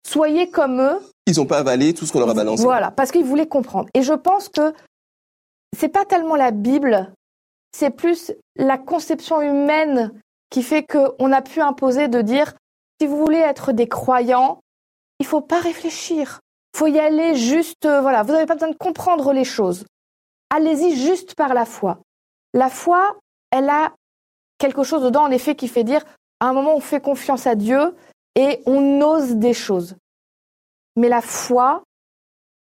Soyez 0.06 0.48
comme 0.48 0.80
eux. 0.80 0.98
Ils 1.26 1.36
n'ont 1.36 1.46
pas 1.46 1.58
avalé 1.58 1.94
tout 1.94 2.06
ce 2.06 2.12
qu'on 2.12 2.20
leur 2.20 2.30
a 2.30 2.34
balancé. 2.34 2.62
Voilà, 2.62 2.90
parce 2.90 3.10
qu'ils 3.10 3.24
voulaient 3.24 3.46
comprendre. 3.46 3.88
Et 3.94 4.02
je 4.02 4.14
pense 4.14 4.48
que 4.48 4.72
c'est 5.78 5.88
pas 5.88 6.04
tellement 6.04 6.36
la 6.36 6.50
Bible, 6.50 7.12
c'est 7.72 7.90
plus 7.90 8.32
la 8.56 8.78
conception 8.78 9.40
humaine 9.40 10.12
qui 10.50 10.62
fait 10.62 10.84
qu'on 10.84 11.32
a 11.32 11.42
pu 11.42 11.60
imposer 11.60 12.08
de 12.08 12.22
dire 12.22 12.54
si 13.00 13.06
vous 13.06 13.16
voulez 13.16 13.38
être 13.38 13.72
des 13.72 13.88
croyants, 13.88 14.60
il 15.20 15.26
faut 15.26 15.40
pas 15.40 15.60
réfléchir. 15.60 16.40
Faut 16.76 16.86
y 16.86 16.98
aller 16.98 17.34
juste, 17.34 17.86
euh, 17.86 18.00
voilà, 18.00 18.22
vous 18.22 18.32
n'avez 18.32 18.46
pas 18.46 18.54
besoin 18.54 18.70
de 18.70 18.76
comprendre 18.76 19.32
les 19.32 19.44
choses. 19.44 19.84
Allez-y 20.50 20.96
juste 20.96 21.34
par 21.34 21.54
la 21.54 21.64
foi. 21.64 21.98
La 22.52 22.68
foi, 22.68 23.16
elle 23.50 23.68
a 23.68 23.92
quelque 24.58 24.82
chose 24.82 25.02
dedans, 25.02 25.22
en 25.22 25.30
effet, 25.30 25.54
qui 25.54 25.68
fait 25.68 25.84
dire, 25.84 26.04
à 26.40 26.48
un 26.48 26.52
moment, 26.52 26.74
on 26.74 26.80
fait 26.80 27.00
confiance 27.00 27.46
à 27.46 27.54
Dieu 27.54 27.94
et 28.34 28.62
on 28.66 29.00
ose 29.00 29.36
des 29.36 29.54
choses. 29.54 29.96
Mais 30.96 31.08
la 31.08 31.20
foi, 31.20 31.82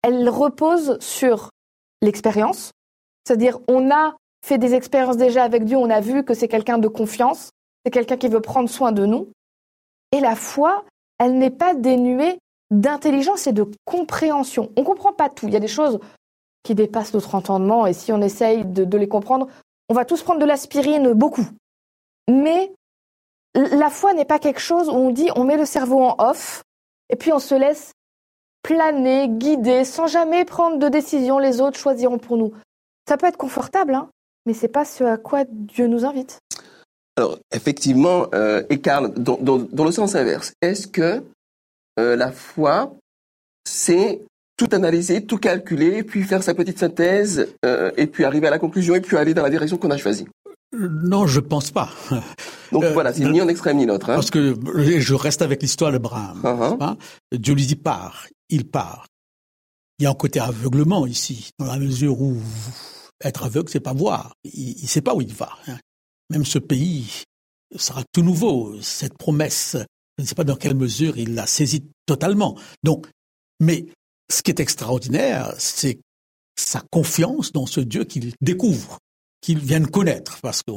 elle 0.03 0.29
repose 0.29 0.99
sur 1.01 1.51
l'expérience, 2.01 2.73
c'est-à-dire 3.25 3.59
on 3.69 3.91
a 3.91 4.15
fait 4.45 4.59
des 4.59 4.75
expériences 4.75 5.17
déjà 5.17 5.45
avec 5.45 5.65
Dieu, 5.65 5.77
on 5.77 5.91
a 5.91 6.01
vu 6.01 6.25
que 6.25 6.35
c'est 6.35 6.49
quelqu'un 6.49 6.79
de 6.79 6.89
confiance, 6.89 7.51
c'est 7.85 7.93
quelqu'un 7.93 8.17
qui 8.17 8.29
veut 8.29 8.41
prendre 8.41 8.69
soin 8.69 8.93
de 8.93 9.07
nous. 9.07 9.29
Et 10.11 10.21
la 10.21 10.35
foi, 10.35 10.85
elle 11.19 11.39
n'est 11.39 11.51
pas 11.51 11.75
dénuée 11.75 12.39
d'intelligence 12.71 13.47
et 13.47 13.53
de 13.53 13.71
compréhension. 13.85 14.73
On 14.77 14.81
ne 14.81 14.87
comprend 14.87 15.13
pas 15.13 15.29
tout. 15.29 15.47
Il 15.47 15.53
y 15.53 15.57
a 15.57 15.61
des 15.61 15.69
choses 15.69 16.01
qui 16.65 16.75
dépassent 16.75 17.15
notre 17.15 17.35
entendement 17.35 17.87
et 17.87 17.93
si 17.93 18.13
on 18.13 18.21
essaye 18.21 18.65
de 18.65 18.99
les 18.99 19.09
comprendre, 19.09 19.49
on 19.89 19.95
va 19.95 20.05
tous 20.05 20.23
prendre 20.23 20.41
de 20.41 20.47
l'aspirine 20.47 21.13
beaucoup. 21.13 21.47
Mais 22.29 22.73
la 23.55 23.91
foi 23.91 24.15
n'est 24.15 24.25
pas 24.25 24.39
quelque 24.39 24.61
chose 24.61 24.89
où 24.89 24.93
on 24.93 25.11
dit 25.11 25.29
on 25.37 25.45
met 25.45 25.57
le 25.57 25.67
cerveau 25.67 26.03
en 26.03 26.17
off 26.19 26.63
et 27.09 27.17
puis 27.17 27.33
on 27.33 27.39
se 27.39 27.55
laisse 27.55 27.93
planer, 28.63 29.29
guider, 29.29 29.85
sans 29.85 30.07
jamais 30.07 30.45
prendre 30.45 30.79
de 30.79 30.89
décision, 30.89 31.39
les 31.39 31.61
autres 31.61 31.79
choisiront 31.79 32.19
pour 32.19 32.37
nous. 32.37 32.53
Ça 33.09 33.17
peut 33.17 33.27
être 33.27 33.37
confortable, 33.37 33.95
hein, 33.95 34.09
mais 34.47 34.55
c'est 34.55 34.69
pas 34.69 34.85
ce 34.85 35.05
à 35.05 35.17
quoi 35.17 35.45
Dieu 35.49 35.87
nous 35.87 36.05
invite. 36.05 36.39
Alors, 37.17 37.39
effectivement, 37.55 38.27
euh, 38.35 38.63
dans, 39.17 39.37
dans, 39.39 39.85
le 39.85 39.93
sens 39.93 40.15
inverse, 40.15 40.55
est-ce 40.63 40.87
que 40.87 41.23
euh, 41.99 42.17
la 42.17 42.33
foi, 42.33 42.95
c'est 43.69 44.23
tout 44.57 44.69
analyser, 44.73 45.25
tout 45.25 45.37
calculer, 45.37 46.05
puis 46.05 46.23
faire 46.23 46.43
sa 46.43 46.55
petite 46.55 46.79
synthèse, 46.79 47.49
euh, 47.67 47.91
et 47.97 48.07
puis 48.07 48.25
arriver 48.25 48.47
à 48.47 48.51
la 48.51 48.59
conclusion, 48.59 48.95
et 48.95 49.01
puis 49.01 49.17
aller 49.17 49.35
dans 49.35 49.43
la 49.43 49.51
direction 49.51 49.77
qu'on 49.77 49.91
a 49.91 49.99
choisie? 49.99 50.27
Non, 50.73 51.27
je 51.27 51.41
pense 51.41 51.71
pas. 51.71 51.91
Donc 52.73 52.85
voilà, 52.85 53.13
c'est 53.13 53.25
ni 53.25 53.41
un 53.41 53.49
extrême 53.49 53.77
ni 53.77 53.85
l'autre. 53.85 54.09
Hein. 54.09 54.15
Parce 54.15 54.31
que 54.31 54.55
je 54.75 55.15
reste 55.15 55.43
avec 55.43 55.61
l'histoire 55.61 55.93
de 55.93 55.99
Braham. 55.99 56.41
Uh-huh. 56.43 56.77
Hein. 56.81 56.97
Dieu 57.31 57.55
lui 57.55 57.67
dit 57.67 57.77
part, 57.77 58.27
il 58.53 58.69
part. 58.69 59.07
Il 59.99 60.05
y 60.05 60.07
a 60.07 60.11
un 60.11 60.15
côté 60.15 60.41
aveuglement 60.41 61.07
ici, 61.07 61.51
dans 61.59 61.67
la 61.67 61.79
mesure 61.79 62.21
où 62.21 62.41
être 63.21 63.45
aveugle, 63.45 63.71
c'est 63.71 63.81
pas 63.81 63.93
voir. 63.93 64.35
Il, 64.45 64.83
ne 64.83 64.87
sait 64.87 65.01
pas 65.01 65.15
où 65.15 65.21
il 65.21 65.33
va. 65.33 65.51
Hein. 65.67 65.79
Même 66.31 66.45
ce 66.45 66.59
pays 66.59 67.25
sera 67.77 68.03
tout 68.13 68.23
nouveau. 68.23 68.81
Cette 68.83 69.17
promesse, 69.17 69.77
je 70.19 70.23
ne 70.23 70.27
sais 70.27 70.35
pas 70.35 70.45
dans 70.45 70.57
quelle 70.57 70.75
mesure 70.75 71.17
il 71.19 71.35
l'a 71.35 71.47
saisie 71.47 71.85
totalement. 72.07 72.59
Donc, 72.83 73.07
mais 73.61 73.87
ce 74.31 74.43
qui 74.43 74.51
est 74.51 74.61
extraordinaire, 74.61 75.55
c'est 75.59 75.99
sa 76.59 76.83
confiance 76.91 77.53
dans 77.53 77.67
ce 77.67 77.81
Dieu 77.81 78.05
qu'il 78.05 78.35
découvre 78.41 78.99
qu'ils 79.41 79.59
viennent 79.59 79.89
connaître, 79.89 80.41
parce 80.41 80.63
que 80.63 80.73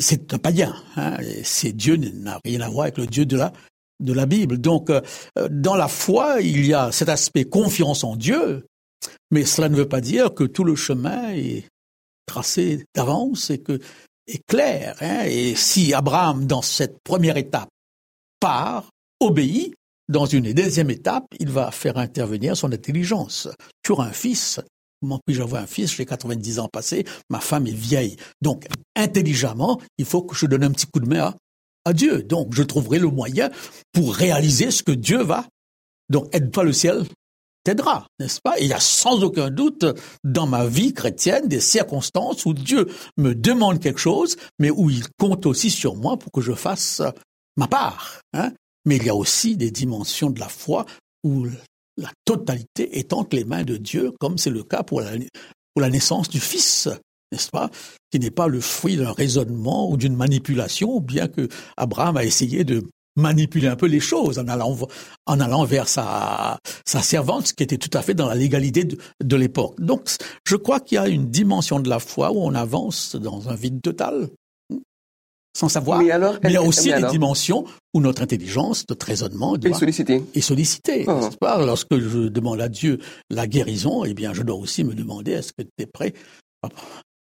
c'est 0.00 0.32
un 0.34 0.38
païen. 0.38 0.74
Hein, 0.96 1.18
c'est 1.42 1.72
Dieu 1.72 1.96
n'a 1.96 2.40
rien 2.44 2.60
à 2.60 2.68
voir 2.68 2.84
avec 2.84 2.98
le 2.98 3.06
Dieu 3.06 3.26
de 3.26 3.36
la 3.36 3.52
de 4.00 4.12
la 4.12 4.26
Bible. 4.26 4.58
Donc, 4.58 4.90
euh, 4.90 5.00
dans 5.50 5.76
la 5.76 5.88
foi, 5.88 6.40
il 6.40 6.66
y 6.66 6.74
a 6.74 6.92
cet 6.92 7.08
aspect 7.08 7.44
confiance 7.44 8.04
en 8.04 8.16
Dieu, 8.16 8.66
mais 9.30 9.44
cela 9.44 9.68
ne 9.68 9.76
veut 9.76 9.88
pas 9.88 10.00
dire 10.00 10.34
que 10.34 10.44
tout 10.44 10.64
le 10.64 10.76
chemin 10.76 11.30
est 11.30 11.66
tracé 12.26 12.84
d'avance 12.94 13.50
et 13.50 13.58
que 13.58 13.80
est 14.26 14.44
clair. 14.46 14.96
Hein. 15.00 15.24
Et 15.26 15.54
si 15.54 15.94
Abraham, 15.94 16.46
dans 16.46 16.62
cette 16.62 16.98
première 17.04 17.36
étape, 17.36 17.68
part, 18.40 18.90
obéit, 19.20 19.74
dans 20.08 20.26
une 20.26 20.52
deuxième 20.52 20.90
étape, 20.90 21.26
il 21.40 21.50
va 21.50 21.70
faire 21.70 21.96
intervenir 21.96 22.56
son 22.56 22.72
intelligence. 22.72 23.48
Tu 23.82 23.92
auras 23.92 24.06
un 24.06 24.12
fils, 24.12 24.60
Comment 25.00 25.20
puis-je 25.26 25.42
avoir 25.42 25.62
un 25.62 25.66
fils 25.66 25.94
J'ai 25.94 26.06
90 26.06 26.58
ans 26.58 26.68
passés, 26.72 27.04
ma 27.28 27.40
femme 27.40 27.66
est 27.66 27.74
vieille. 27.74 28.16
Donc, 28.40 28.66
intelligemment, 28.94 29.80
il 29.98 30.06
faut 30.06 30.22
que 30.22 30.34
je 30.34 30.46
donne 30.46 30.64
un 30.64 30.70
petit 30.70 30.86
coup 30.86 31.00
de 31.00 31.08
main 31.08 31.20
à, 31.20 31.34
Dieu. 31.92 32.22
Donc, 32.22 32.54
je 32.54 32.62
trouverai 32.62 32.98
le 32.98 33.08
moyen 33.08 33.50
pour 33.92 34.14
réaliser 34.14 34.70
ce 34.70 34.82
que 34.82 34.92
Dieu 34.92 35.22
va. 35.22 35.46
Donc, 36.08 36.28
aide-toi 36.32 36.64
le 36.64 36.72
ciel 36.72 37.04
t'aidera, 37.64 38.06
n'est-ce 38.20 38.40
pas? 38.40 38.60
Il 38.60 38.68
y 38.68 38.72
a 38.72 38.78
sans 38.78 39.24
aucun 39.24 39.50
doute 39.50 39.84
dans 40.22 40.46
ma 40.46 40.66
vie 40.66 40.94
chrétienne 40.94 41.48
des 41.48 41.58
circonstances 41.58 42.46
où 42.46 42.54
Dieu 42.54 42.86
me 43.16 43.34
demande 43.34 43.80
quelque 43.80 43.98
chose, 43.98 44.36
mais 44.60 44.70
où 44.70 44.88
il 44.88 45.02
compte 45.18 45.46
aussi 45.46 45.70
sur 45.70 45.96
moi 45.96 46.16
pour 46.16 46.30
que 46.30 46.40
je 46.40 46.52
fasse 46.52 47.02
ma 47.56 47.66
part. 47.66 48.20
Hein 48.34 48.52
mais 48.86 48.96
il 48.96 49.04
y 49.04 49.10
a 49.10 49.14
aussi 49.14 49.56
des 49.56 49.70
dimensions 49.70 50.30
de 50.30 50.40
la 50.40 50.48
foi 50.48 50.86
où 51.24 51.46
la 51.98 52.10
totalité 52.24 52.98
est 52.98 53.12
entre 53.12 53.36
les 53.36 53.44
mains 53.44 53.64
de 53.64 53.76
Dieu, 53.76 54.12
comme 54.20 54.38
c'est 54.38 54.50
le 54.50 54.62
cas 54.62 54.82
pour 54.82 55.00
la 55.00 55.90
naissance 55.90 56.28
du 56.28 56.40
Fils, 56.40 56.88
n'est-ce 57.32 57.50
pas 57.50 57.70
Qui 58.10 58.18
n'est 58.18 58.30
pas 58.30 58.48
le 58.48 58.60
fruit 58.60 58.96
d'un 58.96 59.12
raisonnement 59.12 59.90
ou 59.90 59.96
d'une 59.96 60.16
manipulation, 60.16 61.00
bien 61.00 61.28
que 61.28 61.48
Abraham 61.76 62.16
a 62.16 62.24
essayé 62.24 62.64
de 62.64 62.84
manipuler 63.16 63.66
un 63.66 63.76
peu 63.76 63.86
les 63.86 64.00
choses 64.00 64.38
en 64.38 64.46
allant, 64.46 64.76
en 65.26 65.40
allant 65.40 65.64
vers 65.64 65.88
sa, 65.88 66.58
sa 66.84 67.02
servante, 67.02 67.48
ce 67.48 67.54
qui 67.54 67.62
était 67.62 67.78
tout 67.78 67.96
à 67.96 68.02
fait 68.02 68.14
dans 68.14 68.28
la 68.28 68.34
légalité 68.34 68.84
de, 68.84 68.98
de 69.24 69.36
l'époque. 69.36 69.74
Donc, 69.80 70.08
je 70.44 70.56
crois 70.56 70.80
qu'il 70.80 70.96
y 70.96 70.98
a 70.98 71.08
une 71.08 71.30
dimension 71.30 71.80
de 71.80 71.88
la 71.88 71.98
foi 71.98 72.30
où 72.30 72.38
on 72.38 72.54
avance 72.54 73.16
dans 73.16 73.48
un 73.48 73.54
vide 73.54 73.80
total 73.80 74.28
sans 75.56 75.70
savoir. 75.70 76.02
Mais, 76.02 76.10
alors, 76.10 76.36
il 76.44 76.50
y 76.50 76.56
a 76.56 76.62
aussi 76.62 76.92
des 76.92 77.06
dimensions 77.10 77.64
où 77.94 78.00
notre 78.00 78.22
intelligence, 78.22 78.84
notre 78.88 79.06
raisonnement 79.06 79.56
doit, 79.56 79.70
est 79.70 79.78
sollicité. 80.42 81.02
Est 81.02 81.08
ah. 81.08 81.30
pas? 81.40 81.64
Lorsque 81.64 81.98
je 81.98 82.28
demande 82.28 82.60
à 82.60 82.68
Dieu 82.68 82.98
la 83.30 83.46
guérison, 83.46 84.04
eh 84.04 84.12
bien, 84.12 84.34
je 84.34 84.42
dois 84.42 84.56
aussi 84.56 84.84
me 84.84 84.94
demander 84.94 85.32
est-ce 85.32 85.52
que 85.52 85.62
tu 85.62 85.70
es 85.82 85.86
prêt? 85.86 86.12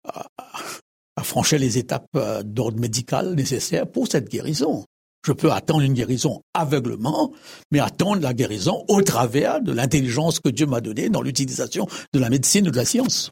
À, 0.09 1.23
franchir 1.23 1.59
les 1.59 1.77
étapes 1.77 2.07
euh, 2.15 2.43
d'ordre 2.43 2.79
médical 2.79 3.35
nécessaires 3.35 3.85
pour 3.85 4.07
cette 4.07 4.29
guérison. 4.29 4.85
Je 5.25 5.33
peux 5.33 5.51
attendre 5.51 5.81
une 5.81 5.93
guérison 5.93 6.41
aveuglement, 6.53 7.33
mais 7.71 7.79
attendre 7.79 8.21
la 8.21 8.33
guérison 8.33 8.85
au 8.87 9.01
travers 9.01 9.61
de 9.61 9.73
l'intelligence 9.73 10.39
que 10.39 10.47
Dieu 10.47 10.65
m'a 10.65 10.79
donnée 10.79 11.09
dans 11.09 11.21
l'utilisation 11.21 11.87
de 12.13 12.19
la 12.19 12.29
médecine 12.29 12.67
ou 12.69 12.71
de 12.71 12.77
la 12.77 12.85
science. 12.85 13.31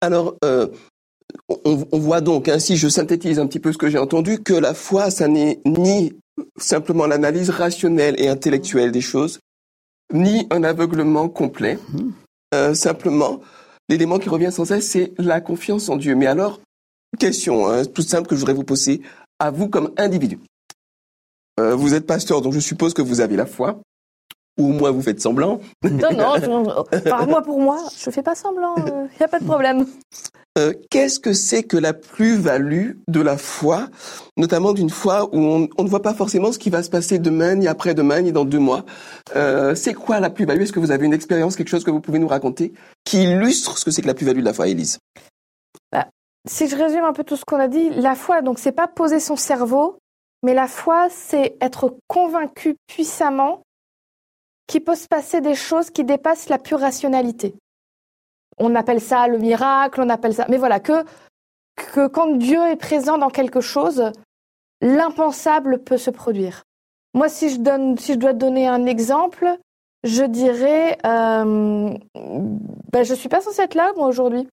Alors, 0.00 0.34
euh, 0.44 0.66
on, 1.64 1.98
voit 1.98 2.20
donc, 2.20 2.48
ainsi 2.48 2.76
je 2.76 2.88
synthétise 2.88 3.38
un 3.38 3.46
petit 3.46 3.60
peu 3.60 3.72
ce 3.72 3.78
que 3.78 3.88
j'ai 3.88 3.98
entendu, 3.98 4.42
que 4.42 4.54
la 4.54 4.74
foi, 4.74 5.10
ça 5.10 5.28
n'est 5.28 5.60
ni 5.64 6.12
simplement 6.58 7.06
l'analyse 7.06 7.50
rationnelle 7.50 8.16
et 8.18 8.28
intellectuelle 8.28 8.92
des 8.92 9.00
choses, 9.00 9.38
ni 10.12 10.46
un 10.50 10.64
aveuglement 10.64 11.28
complet. 11.28 11.78
Mhm. 11.92 12.12
Euh, 12.54 12.74
simplement, 12.74 13.40
l'élément 13.88 14.18
qui 14.18 14.28
revient 14.28 14.50
sans 14.52 14.64
cesse, 14.64 14.88
c'est 14.88 15.12
la 15.18 15.40
confiance 15.40 15.88
en 15.88 15.96
Dieu. 15.96 16.14
Mais 16.14 16.26
alors, 16.26 16.60
question 17.18 17.68
hein, 17.68 17.84
toute 17.84 18.08
simple 18.08 18.28
que 18.28 18.34
je 18.34 18.40
voudrais 18.40 18.54
vous 18.54 18.64
poser 18.64 19.02
à 19.38 19.50
vous 19.50 19.68
comme 19.68 19.92
individu. 19.96 20.38
Euh, 21.60 21.74
vous 21.74 21.94
êtes 21.94 22.06
pasteur, 22.06 22.40
donc 22.40 22.52
je 22.52 22.60
suppose 22.60 22.94
que 22.94 23.02
vous 23.02 23.20
avez 23.20 23.36
la 23.36 23.46
foi. 23.46 23.80
Ou 24.58 24.68
au 24.68 24.72
moins 24.72 24.90
vous 24.92 25.02
faites 25.02 25.20
semblant. 25.20 25.60
Non, 25.82 26.10
non, 26.12 26.84
par 27.04 27.26
moi 27.26 27.42
pour 27.42 27.60
moi, 27.60 27.78
je 27.96 28.10
fais 28.10 28.22
pas 28.22 28.34
semblant, 28.34 28.74
il 28.76 28.92
euh, 28.92 29.06
n'y 29.18 29.24
a 29.24 29.28
pas 29.28 29.40
de 29.40 29.44
problème. 29.44 29.86
Euh, 30.56 30.72
qu'est-ce 30.88 31.18
que 31.18 31.32
c'est 31.32 31.64
que 31.64 31.76
la 31.76 31.92
plus-value 31.92 32.92
de 33.08 33.20
la 33.20 33.36
foi, 33.36 33.88
notamment 34.36 34.72
d'une 34.72 34.90
foi 34.90 35.28
où 35.34 35.38
on, 35.38 35.82
ne 35.82 35.88
voit 35.88 36.02
pas 36.02 36.14
forcément 36.14 36.52
ce 36.52 36.60
qui 36.60 36.70
va 36.70 36.84
se 36.84 36.90
passer 36.90 37.18
demain, 37.18 37.56
ni 37.56 37.66
après-demain, 37.66 38.20
ni 38.20 38.30
dans 38.30 38.44
deux 38.44 38.60
mois? 38.60 38.84
Euh, 39.34 39.74
c'est 39.74 39.94
quoi 39.94 40.20
la 40.20 40.30
plus-value? 40.30 40.62
Est-ce 40.62 40.72
que 40.72 40.78
vous 40.78 40.92
avez 40.92 41.06
une 41.06 41.12
expérience, 41.12 41.56
quelque 41.56 41.70
chose 41.70 41.82
que 41.82 41.90
vous 41.90 42.00
pouvez 42.00 42.20
nous 42.20 42.28
raconter 42.28 42.72
qui 43.04 43.24
illustre 43.24 43.78
ce 43.78 43.84
que 43.84 43.90
c'est 43.90 44.02
que 44.02 44.06
la 44.06 44.14
plus-value 44.14 44.40
de 44.40 44.44
la 44.44 44.52
foi, 44.52 44.68
Élise? 44.68 44.98
Bah, 45.90 46.06
si 46.48 46.68
je 46.68 46.76
résume 46.76 47.02
un 47.02 47.12
peu 47.12 47.24
tout 47.24 47.36
ce 47.36 47.44
qu'on 47.44 47.58
a 47.58 47.66
dit, 47.66 47.90
la 47.90 48.14
foi, 48.14 48.40
donc 48.40 48.60
c'est 48.60 48.70
pas 48.70 48.86
poser 48.86 49.18
son 49.18 49.34
cerveau, 49.34 49.98
mais 50.44 50.54
la 50.54 50.68
foi, 50.68 51.08
c'est 51.10 51.56
être 51.60 51.96
convaincu 52.06 52.76
puissamment 52.86 53.63
qu'il 54.66 54.82
peut 54.82 54.94
se 54.94 55.08
passer 55.08 55.40
des 55.40 55.54
choses 55.54 55.90
qui 55.90 56.04
dépassent 56.04 56.48
la 56.48 56.58
pure 56.58 56.80
rationalité. 56.80 57.54
On 58.58 58.74
appelle 58.74 59.00
ça 59.00 59.26
le 59.26 59.38
miracle, 59.38 60.00
on 60.00 60.08
appelle 60.08 60.34
ça, 60.34 60.46
mais 60.48 60.58
voilà 60.58 60.80
que 60.80 61.04
quand 62.06 62.36
Dieu 62.36 62.60
est 62.68 62.76
présent 62.76 63.18
dans 63.18 63.30
quelque 63.30 63.60
chose, 63.60 64.12
l'impensable 64.80 65.82
peut 65.82 65.98
se 65.98 66.10
produire. 66.10 66.62
Moi, 67.14 67.28
si 67.28 67.50
je 67.50 67.60
donne, 67.60 67.96
si 67.98 68.16
dois 68.16 68.32
donner 68.32 68.66
un 68.66 68.86
exemple, 68.86 69.58
je 70.02 70.24
dirais, 70.24 70.98
euh, 71.06 71.96
ben, 72.92 73.04
je 73.04 73.14
suis 73.14 73.28
pas 73.28 73.40
censée 73.40 73.62
être 73.62 73.74
là 73.74 73.92
moi 73.96 74.06
aujourd'hui. 74.06 74.46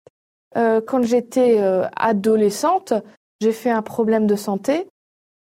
Euh, 0.58 0.82
quand 0.86 1.04
j'étais 1.04 1.60
euh, 1.60 1.86
adolescente, 1.96 2.94
j'ai 3.42 3.52
fait 3.52 3.70
un 3.70 3.82
problème 3.82 4.28
de 4.28 4.36
santé 4.36 4.88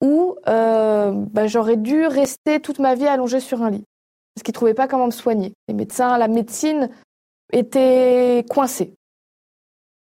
où 0.02 0.36
ben, 0.44 1.46
j'aurais 1.46 1.76
dû 1.76 2.06
rester 2.06 2.60
toute 2.60 2.78
ma 2.78 2.94
vie 2.94 3.06
allongée 3.06 3.40
sur 3.40 3.62
un 3.62 3.70
lit 3.70 3.84
parce 4.36 4.42
qu'ils 4.44 4.54
trouvaient 4.54 4.74
pas 4.74 4.86
comment 4.86 5.06
me 5.06 5.12
soigner. 5.12 5.54
Les 5.66 5.74
médecins, 5.74 6.18
la 6.18 6.28
médecine 6.28 6.90
était 7.52 8.44
coincée. 8.50 8.92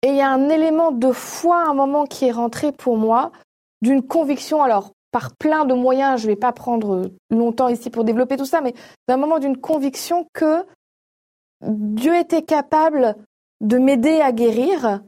Et 0.04 0.10
il 0.10 0.16
y 0.16 0.22
a 0.22 0.30
un 0.30 0.50
élément 0.50 0.92
de 0.92 1.12
foi 1.12 1.64
à 1.64 1.70
un 1.70 1.74
moment 1.74 2.06
qui 2.06 2.26
est 2.26 2.32
rentré 2.32 2.72
pour 2.72 2.96
moi, 2.96 3.32
d'une 3.82 4.04
conviction. 4.04 4.62
Alors 4.62 4.92
par 5.12 5.36
plein 5.36 5.66
de 5.66 5.74
moyens, 5.74 6.22
je 6.22 6.28
ne 6.28 6.34
vais 6.34 6.40
pas 6.40 6.52
prendre 6.52 7.12
longtemps 7.32 7.70
ici 7.70 7.90
pour 7.90 8.04
développer 8.04 8.38
tout 8.38 8.46
ça, 8.46 8.62
mais 8.62 8.76
d'un 9.08 9.18
moment 9.18 9.40
d'une 9.40 9.58
conviction 9.58 10.28
que 10.34 10.64
Dieu 11.62 12.16
était 12.16 12.44
capable 12.44 13.16
de 13.62 13.80
m'aider 13.80 14.22
à 14.22 14.32
guérir 14.32 15.02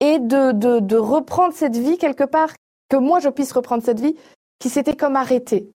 et 0.00 0.18
de, 0.18 0.50
de, 0.80 0.96
reprendre 0.96 1.54
cette 1.54 1.76
vie 1.76 1.98
quelque 1.98 2.24
part, 2.24 2.50
que 2.88 2.96
moi 2.96 3.20
je 3.20 3.28
puisse 3.28 3.52
reprendre 3.52 3.84
cette 3.84 4.00
vie 4.00 4.16
qui 4.58 4.68
s'était 4.68 4.96
comme 4.96 5.14
arrêtée. 5.14 5.70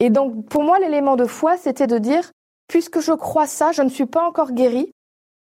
Et 0.00 0.10
donc 0.10 0.46
pour 0.48 0.62
moi 0.62 0.78
l'élément 0.78 1.16
de 1.16 1.24
foi, 1.24 1.56
c'était 1.56 1.86
de 1.86 1.98
dire, 1.98 2.30
puisque 2.68 3.00
je 3.00 3.12
crois 3.12 3.46
ça, 3.46 3.72
je 3.72 3.82
ne 3.82 3.88
suis 3.88 4.06
pas 4.06 4.26
encore 4.26 4.52
guérie, 4.52 4.92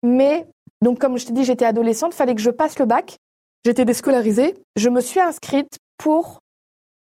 mais 0.02 0.46
donc 0.82 0.98
comme 0.98 1.18
je 1.18 1.26
t'ai 1.26 1.32
dit, 1.32 1.44
j'étais 1.44 1.64
adolescente, 1.64 2.14
fallait 2.14 2.34
que 2.34 2.40
je 2.40 2.50
passe 2.50 2.78
le 2.78 2.86
bac, 2.86 3.16
j'étais 3.64 3.84
déscolarisée, 3.84 4.54
je 4.76 4.88
me 4.88 5.00
suis 5.00 5.20
inscrite 5.20 5.78
pour 5.98 6.38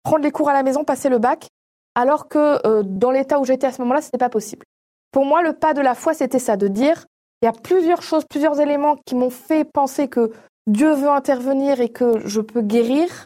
prendre 0.03 0.23
les 0.23 0.31
cours 0.31 0.50
à 0.50 0.53
la 0.53 0.63
maison, 0.63 0.83
passer 0.83 1.09
le 1.09 1.19
bac, 1.19 1.47
alors 1.95 2.27
que 2.27 2.65
euh, 2.67 2.83
dans 2.83 3.11
l'état 3.11 3.39
où 3.39 3.45
j'étais 3.45 3.67
à 3.67 3.71
ce 3.71 3.81
moment-là, 3.81 4.01
ce 4.01 4.07
n'était 4.07 4.17
pas 4.17 4.29
possible. 4.29 4.65
Pour 5.11 5.25
moi, 5.25 5.41
le 5.41 5.53
pas 5.53 5.73
de 5.73 5.81
la 5.81 5.93
foi, 5.93 6.13
c'était 6.13 6.39
ça, 6.39 6.57
de 6.57 6.67
dire, 6.67 7.05
il 7.41 7.45
y 7.45 7.50
a 7.50 7.53
plusieurs 7.53 8.01
choses, 8.01 8.23
plusieurs 8.25 8.59
éléments 8.59 8.95
qui 9.05 9.15
m'ont 9.15 9.29
fait 9.29 9.65
penser 9.65 10.07
que 10.07 10.31
Dieu 10.67 10.93
veut 10.93 11.09
intervenir 11.09 11.81
et 11.81 11.89
que 11.89 12.25
je 12.25 12.39
peux 12.39 12.61
guérir. 12.61 13.25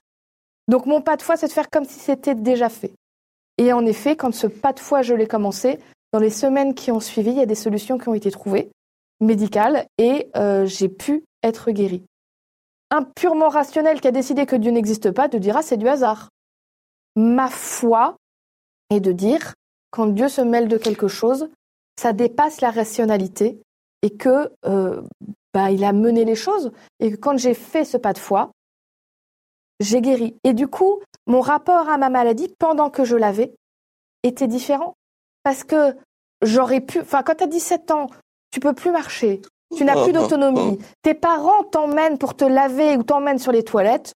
Donc 0.68 0.86
mon 0.86 1.02
pas 1.02 1.16
de 1.16 1.22
foi, 1.22 1.38
c'est 1.38 1.48
de 1.48 1.52
faire 1.52 1.70
comme 1.70 1.86
si 1.86 2.00
c'était 2.00 2.34
déjà 2.34 2.70
fait. 2.70 2.94
Et 3.58 3.74
en 3.74 3.86
effet, 3.86 4.16
quand 4.16 4.34
ce 4.34 4.48
pas 4.48 4.74
de 4.74 4.80
foi, 4.80 5.02
je 5.02 5.14
l'ai 5.14 5.28
commencé, 5.28 5.80
dans 6.14 6.20
les 6.20 6.30
semaines 6.30 6.74
qui 6.74 6.92
ont 6.92 7.00
suivi, 7.00 7.32
il 7.32 7.38
y 7.38 7.42
a 7.42 7.46
des 7.46 7.56
solutions 7.56 7.98
qui 7.98 8.10
ont 8.10 8.14
été 8.14 8.32
trouvées, 8.32 8.70
médicales, 9.20 9.86
et 9.98 10.30
euh, 10.36 10.66
j'ai 10.66 10.90
pu 10.90 11.24
être 11.44 11.72
guérie. 11.72 12.04
Un 12.92 13.04
purement 13.04 13.50
rationnel 13.50 14.02
qui 14.02 14.08
a 14.08 14.12
décidé 14.12 14.46
que 14.46 14.56
Dieu 14.56 14.72
n'existe 14.72 15.12
pas 15.12 15.30
te 15.30 15.38
dira 15.38 15.62
c'est 15.62 15.78
du 15.78 15.88
hasard 15.88 16.30
ma 17.16 17.50
foi 17.50 18.18
est 18.90 19.00
de 19.00 19.12
dire, 19.12 19.54
quand 19.92 20.08
Dieu 20.08 20.28
se 20.28 20.42
mêle 20.42 20.68
de 20.68 20.78
quelque 20.78 21.08
chose, 21.08 21.50
ça 22.00 22.14
dépasse 22.14 22.62
la 22.62 22.72
rationalité 22.72 23.60
et 24.02 24.12
que 24.12 24.52
euh, 24.66 25.02
bah, 25.54 25.72
il 25.72 25.84
a 25.84 25.94
mené 25.94 26.26
les 26.26 26.36
choses 26.36 26.72
et 27.00 27.12
que 27.12 27.16
quand 27.16 27.38
j'ai 27.38 27.54
fait 27.54 27.86
ce 27.86 27.98
pas 27.98 28.14
de 28.14 28.20
foi, 28.20 28.52
j'ai 29.80 30.02
guéri. 30.02 30.36
Et 30.44 30.54
du 30.54 30.68
coup, 30.68 31.00
mon 31.28 31.42
rapport 31.42 31.90
à 31.90 31.98
ma 31.98 32.10
maladie 32.10 32.48
pendant 32.60 32.90
que 32.90 33.04
je 33.04 33.16
l'avais 33.16 33.54
était 34.24 34.48
différent 34.48 34.96
parce 35.44 35.64
que 35.64 35.96
j'aurais 36.42 36.82
pu. 36.82 37.00
Enfin, 37.00 37.24
quand 37.24 37.36
tu 37.36 37.44
as 37.44 37.48
17 37.48 37.92
ans, 37.92 38.08
tu 38.52 38.60
peux 38.60 38.74
plus 38.74 38.92
marcher, 38.92 39.42
tu 39.76 39.84
n'as 39.84 40.02
plus 40.04 40.14
d'autonomie, 40.14 40.80
tes 41.02 41.14
parents 41.14 41.64
t'emmènent 41.64 42.18
pour 42.18 42.36
te 42.36 42.46
laver 42.46 42.98
ou 42.98 43.04
t'emmènent 43.04 43.40
sur 43.40 43.52
les 43.52 43.64
toilettes. 43.64 44.14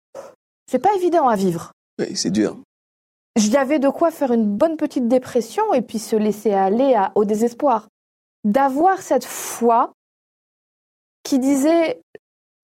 C'est 0.69 0.79
pas 0.79 0.93
évident 0.95 1.27
à 1.27 1.35
vivre. 1.35 1.71
Oui, 1.99 2.15
c'est 2.15 2.31
dur 2.31 2.57
y 3.47 3.57
avait 3.57 3.79
de 3.79 3.89
quoi 3.89 4.11
faire 4.11 4.31
une 4.31 4.45
bonne 4.45 4.77
petite 4.77 5.07
dépression 5.07 5.73
et 5.73 5.81
puis 5.81 5.99
se 5.99 6.15
laisser 6.15 6.51
aller 6.51 6.99
au 7.15 7.25
désespoir. 7.25 7.87
D'avoir 8.43 9.01
cette 9.01 9.25
foi 9.25 9.93
qui 11.23 11.39
disait 11.39 12.01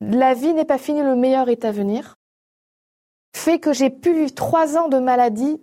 la 0.01 0.33
vie 0.33 0.53
n'est 0.53 0.65
pas 0.65 0.77
finie, 0.77 1.01
le 1.01 1.15
meilleur 1.15 1.49
est 1.49 1.65
à 1.65 1.71
venir, 1.71 2.15
fait 3.35 3.59
que 3.59 3.73
j'ai 3.73 3.89
pu 3.89 4.13
vivre 4.13 4.33
trois 4.33 4.77
ans 4.77 4.87
de 4.87 4.97
maladie 4.97 5.57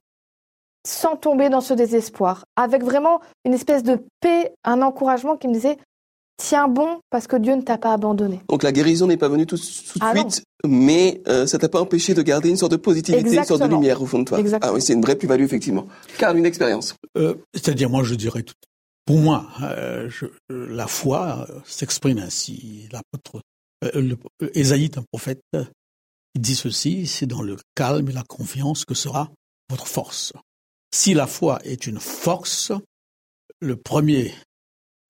sans 0.87 1.17
tomber 1.17 1.49
dans 1.49 1.61
ce 1.61 1.75
désespoir, 1.75 2.45
avec 2.57 2.83
vraiment 2.83 3.21
une 3.45 3.55
espèce 3.55 3.83
de 3.83 4.05
paix, 4.21 4.53
un 4.65 4.83
encouragement 4.83 5.37
qui 5.37 5.49
me 5.49 5.55
disait 5.55 5.79
tiens 6.37 6.67
bon 6.69 7.01
parce 7.09 7.27
que 7.27 7.37
Dieu 7.37 7.55
ne 7.55 7.63
t'a 7.63 7.79
pas 7.79 7.93
abandonné. 7.93 8.41
Donc 8.49 8.63
la 8.63 8.73
guérison 8.73 9.07
n'est 9.07 9.17
pas 9.17 9.29
venue 9.29 9.47
tout, 9.47 9.57
de 9.57 9.63
ah 10.01 10.13
suite, 10.13 10.43
mais 10.67 11.23
euh, 11.29 11.47
ça 11.47 11.59
t'a 11.59 11.69
pas 11.69 11.81
empêché 11.81 12.15
de 12.15 12.23
garder 12.23 12.51
une 12.51 12.57
sorte 12.57 12.73
de 12.73 12.77
positivité, 12.77 13.37
une 13.37 13.45
sorte 13.45 13.63
de 13.63 13.69
lumière 13.69 14.03
au 14.03 14.07
fond 14.07 14.19
de 14.19 14.25
toi. 14.25 14.39
Ah 14.61 14.73
oui, 14.73 14.83
c'est 14.83 14.93
une 14.93 15.03
vraie 15.03 15.17
plus-value 15.17 15.45
effectivement. 15.45 15.87
Car 16.19 16.37
une 16.37 16.47
expérience. 16.47 16.95
Euh, 17.17 17.37
C'est-à-dire 17.55 17.89
moi 17.91 18.03
je 18.03 18.15
dirais 18.15 18.43
tout. 18.43 18.55
Pour 19.05 19.19
moi, 19.19 19.47
euh, 19.63 20.09
je, 20.11 20.27
la 20.49 20.87
foi 20.87 21.47
euh, 21.49 21.59
s'exprime 21.65 22.19
ainsi. 22.19 22.89
L'apôtre 22.93 23.43
Ésaïe, 24.55 24.91
un 24.97 25.03
prophète, 25.11 25.43
il 26.35 26.40
dit 26.40 26.57
ceci 26.57 27.07
c'est 27.07 27.27
dans 27.27 27.42
le 27.42 27.57
calme 27.75 28.09
et 28.09 28.12
la 28.12 28.25
confiance 28.25 28.85
que 28.85 28.95
sera 28.95 29.31
votre 29.71 29.87
force. 29.87 30.33
Si 30.95 31.14
la 31.14 31.27
foi 31.27 31.61
est 31.64 31.87
une 31.87 32.01
force, 32.01 32.73
le 33.61 33.77
premier 33.77 34.35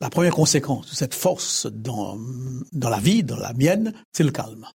la 0.03 0.11
première 0.11 0.35
conséquence 0.35 0.91
de 0.91 0.97
cette 0.97 1.15
force 1.15 1.69
dans, 1.73 2.19
dans 2.73 2.91
la 2.91 2.99
vie, 2.99 3.23
dans 3.23 3.37
la 3.37 3.53
mienne, 3.53 3.93
c'est 4.13 4.25
le 4.25 4.33
calme. 4.33 4.67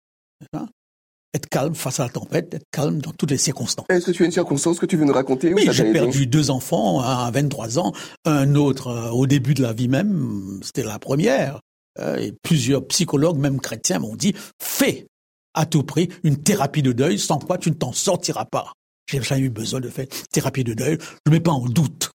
Être 1.35 1.49
calme 1.51 1.75
face 1.75 1.99
à 1.99 2.05
la 2.05 2.11
tempête, 2.11 2.55
être 2.55 2.67
calme 2.71 3.01
dans 3.01 3.11
toutes 3.11 3.33
les 3.33 3.37
circonstances. 3.37 3.87
Est-ce 3.89 4.07
que 4.07 4.13
tu 4.13 4.23
as 4.23 4.27
une 4.27 4.33
circonstance 4.33 4.79
que 4.79 4.87
tu 4.87 4.97
veux 4.97 5.05
nous 5.05 5.13
raconter 5.13 5.53
Oui, 5.53 5.67
j'ai 5.69 5.93
perdu 5.93 6.29
deux 6.29 6.51
enfants, 6.51 7.01
un 7.01 7.27
à 7.27 7.31
23 7.33 7.81
ans, 7.81 7.93
un 8.25 8.55
autre 8.55 8.87
euh, 8.87 9.11
au 9.11 9.27
début 9.27 9.55
de 9.55 9.63
la 9.63 9.73
vie 9.73 9.89
même, 9.89 10.61
c'était 10.63 10.85
la 10.85 11.01
première. 11.01 11.61
Euh, 11.99 12.17
et 12.19 12.33
plusieurs 12.33 12.87
psychologues, 12.87 13.39
même 13.39 13.61
chrétiens, 13.61 13.99
m'ont 13.99 14.15
dit, 14.15 14.33
fais 14.63 15.09
à 15.57 15.67
tout 15.67 15.83
prix 15.83 16.09
une 16.23 16.41
thérapie 16.41 16.83
de 16.83 16.93
deuil, 16.93 17.19
sans 17.19 17.41
quoi 17.41 17.59
tu 17.59 17.71
ne 17.71 17.75
t'en 17.75 17.93
sortiras 17.93 18.45
pas. 18.45 18.73
J'ai 19.09 19.21
jamais 19.23 19.43
eu 19.43 19.51
besoin 19.51 19.81
de 19.81 19.89
faire 19.89 20.07
thérapie 20.31 20.63
de 20.63 20.75
deuil. 20.75 20.99
Je 21.01 21.31
ne 21.31 21.37
mets 21.37 21.41
pas 21.41 21.53
en 21.53 21.67
doute 21.67 22.11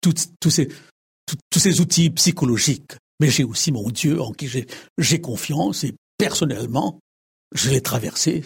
tous 0.00 0.50
ces, 0.50 0.68
tous 1.50 1.58
ces 1.58 1.80
outils 1.80 2.10
psychologiques. 2.10 2.92
Mais 3.20 3.30
j'ai 3.30 3.44
aussi 3.44 3.72
mon 3.72 3.88
Dieu 3.90 4.20
en 4.20 4.32
qui 4.32 4.48
j'ai 4.98 5.20
confiance 5.20 5.84
et 5.84 5.94
personnellement, 6.18 7.00
je 7.54 7.70
l'ai 7.70 7.80
traversé 7.80 8.44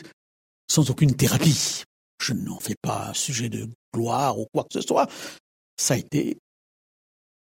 sans 0.70 0.90
aucune 0.90 1.14
thérapie. 1.14 1.84
Je 2.22 2.32
n'en 2.32 2.58
fais 2.60 2.76
pas 2.80 3.08
un 3.08 3.14
sujet 3.14 3.48
de 3.48 3.68
gloire 3.94 4.38
ou 4.38 4.46
quoi 4.52 4.64
que 4.64 4.80
ce 4.80 4.86
soit. 4.86 5.08
Ça 5.76 5.94
a 5.94 5.96
été 5.96 6.38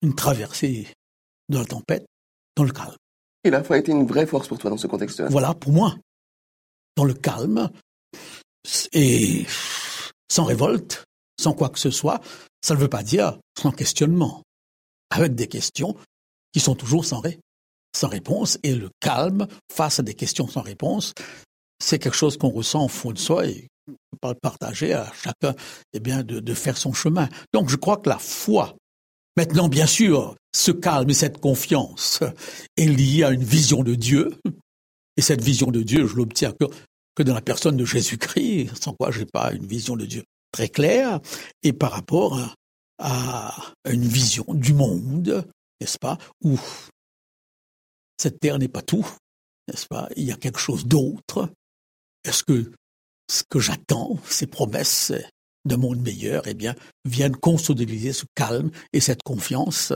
une 0.02 0.14
traversée 0.14 0.86
de 1.48 1.58
la 1.58 1.64
tempête 1.64 2.06
dans 2.56 2.64
le 2.64 2.72
calme. 2.72 2.96
Et 3.44 3.50
la 3.50 3.62
foi 3.64 3.76
a 3.76 3.78
été 3.78 3.92
une 3.92 4.06
vraie 4.06 4.26
force 4.26 4.48
pour 4.48 4.58
toi 4.58 4.70
dans 4.70 4.76
ce 4.76 4.86
contexte-là. 4.86 5.28
Voilà, 5.30 5.54
pour 5.54 5.72
moi. 5.72 5.96
Dans 6.96 7.04
le 7.04 7.14
calme 7.14 7.70
et 8.92 9.46
sans 10.30 10.44
révolte, 10.44 11.04
sans 11.40 11.52
quoi 11.52 11.68
que 11.68 11.78
ce 11.78 11.90
soit, 11.90 12.20
ça 12.62 12.74
ne 12.74 12.80
veut 12.80 12.88
pas 12.88 13.02
dire 13.02 13.38
sans 13.60 13.70
questionnement 13.70 14.42
avec 15.10 15.34
des 15.34 15.46
questions 15.46 15.96
qui 16.52 16.60
sont 16.60 16.74
toujours 16.74 17.04
sans, 17.04 17.22
sans 17.94 18.08
réponse. 18.08 18.58
Et 18.62 18.74
le 18.74 18.90
calme 19.00 19.46
face 19.70 20.00
à 20.00 20.02
des 20.02 20.14
questions 20.14 20.48
sans 20.48 20.62
réponse, 20.62 21.12
c'est 21.78 21.98
quelque 21.98 22.16
chose 22.16 22.38
qu'on 22.38 22.50
ressent 22.50 22.84
au 22.84 22.88
fond 22.88 23.12
de 23.12 23.18
soi 23.18 23.46
et 23.46 23.68
peut 24.20 24.34
partager 24.40 24.92
à 24.92 25.12
chacun 25.12 25.54
eh 25.92 26.00
bien, 26.00 26.22
de, 26.22 26.40
de 26.40 26.54
faire 26.54 26.78
son 26.78 26.92
chemin. 26.92 27.28
Donc 27.52 27.68
je 27.68 27.76
crois 27.76 27.98
que 27.98 28.08
la 28.08 28.18
foi, 28.18 28.74
maintenant 29.36 29.68
bien 29.68 29.86
sûr, 29.86 30.34
ce 30.54 30.72
calme 30.72 31.10
et 31.10 31.14
cette 31.14 31.38
confiance 31.38 32.20
est 32.76 32.86
liée 32.86 33.24
à 33.24 33.30
une 33.30 33.44
vision 33.44 33.82
de 33.82 33.94
Dieu. 33.94 34.30
Et 35.16 35.22
cette 35.22 35.42
vision 35.42 35.70
de 35.70 35.82
Dieu, 35.82 36.06
je 36.06 36.16
l'obtiens 36.16 36.52
que, 36.52 36.66
que 37.14 37.22
dans 37.22 37.34
la 37.34 37.40
personne 37.40 37.76
de 37.76 37.84
Jésus-Christ, 37.84 38.82
sans 38.82 38.92
quoi 38.92 39.10
je 39.10 39.20
n'ai 39.20 39.26
pas 39.26 39.52
une 39.52 39.66
vision 39.66 39.96
de 39.96 40.06
Dieu 40.06 40.24
très 40.52 40.68
claire. 40.68 41.20
Et 41.62 41.72
par 41.72 41.92
rapport 41.92 42.38
à, 42.98 43.54
à 43.84 43.90
une 43.90 44.06
vision 44.06 44.44
du 44.48 44.72
monde, 44.72 45.46
n'est-ce 45.80 45.98
pas, 45.98 46.18
où 46.42 46.58
cette 48.18 48.40
terre 48.40 48.58
n'est 48.58 48.68
pas 48.68 48.82
tout, 48.82 49.06
n'est-ce 49.68 49.86
pas, 49.86 50.08
il 50.16 50.24
y 50.24 50.32
a 50.32 50.36
quelque 50.36 50.60
chose 50.60 50.86
d'autre. 50.86 51.50
Est-ce 52.24 52.44
que 52.44 52.70
ce 53.30 53.42
que 53.48 53.58
j'attends, 53.58 54.18
ces 54.28 54.46
promesses 54.46 55.12
d'un 55.64 55.76
monde 55.76 56.00
meilleur, 56.00 56.46
eh 56.46 56.54
bien, 56.54 56.74
viennent 57.04 57.36
consolider 57.36 58.12
ce 58.12 58.24
calme 58.34 58.70
et 58.92 59.00
cette 59.00 59.22
confiance 59.22 59.92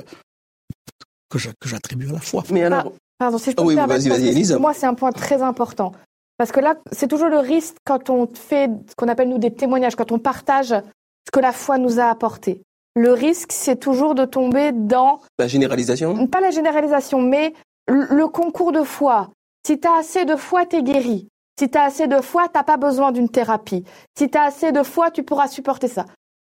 que 1.29 1.39
j'attribue 1.39 2.09
à 2.09 2.15
la 2.15 2.21
foi. 2.21 2.45
Mais 2.51 2.65
alors, 2.65 2.93
pardon, 3.21 3.39
si 3.39 3.53
je 3.53 3.57
peux 3.57 3.63
oh 3.63 3.67
oui, 3.67 3.77
vas-y, 3.77 4.09
vas-y, 4.09 4.53
Pour 4.53 4.61
moi, 4.61 4.75
c'est 4.75 4.87
un 4.87 4.95
point 4.95 5.13
très 5.13 5.43
important. 5.43 5.93
Parce 6.39 6.51
que 6.51 6.59
là, 6.61 6.75
c'est 6.91 7.07
toujours 7.07 7.29
le 7.29 7.39
risque 7.39 7.77
quand 7.85 8.11
on 8.11 8.27
fait 8.27 8.71
ce 8.89 8.95
qu'on 8.97 9.09
appelle 9.09 9.29
nous 9.29 9.39
des 9.39 9.53
témoignages, 9.53 9.95
quand 9.95 10.11
on 10.11 10.19
partage 10.19 10.69
ce 10.69 11.31
que 11.31 11.39
la 11.39 11.53
foi 11.53 11.79
nous 11.79 12.01
a 12.01 12.05
apporté. 12.05 12.63
Le 12.97 13.13
risque, 13.13 13.53
c'est 13.53 13.77
toujours 13.77 14.15
de 14.15 14.25
tomber 14.25 14.73
dans... 14.73 15.21
La 15.39 15.47
généralisation? 15.47 16.27
Pas 16.27 16.41
la 16.41 16.51
généralisation, 16.51 17.21
mais 17.21 17.53
le 17.87 18.27
concours 18.27 18.73
de 18.73 18.83
foi. 18.83 19.29
Si 19.67 19.79
tu 19.79 19.87
as 19.87 19.99
assez 19.99 20.25
de 20.25 20.35
foi, 20.37 20.65
tu 20.67 20.77
es 20.77 20.83
guéri. 20.83 21.29
Si 21.59 21.69
tu 21.69 21.77
as 21.77 21.85
assez 21.85 22.09
de 22.09 22.21
foi, 22.23 22.49
tu 22.49 22.57
n'as 22.57 22.65
pas 22.65 22.79
besoin 22.79 23.13
d'une 23.13 23.29
thérapie. 23.29 23.85
Si 24.17 24.31
tu 24.31 24.39
as 24.39 24.45
assez 24.45 24.73
de 24.73 24.83
foi, 24.83 25.11
tu 25.11 25.23
pourras 25.23 25.47
supporter 25.47 25.89
ça. 25.89 26.07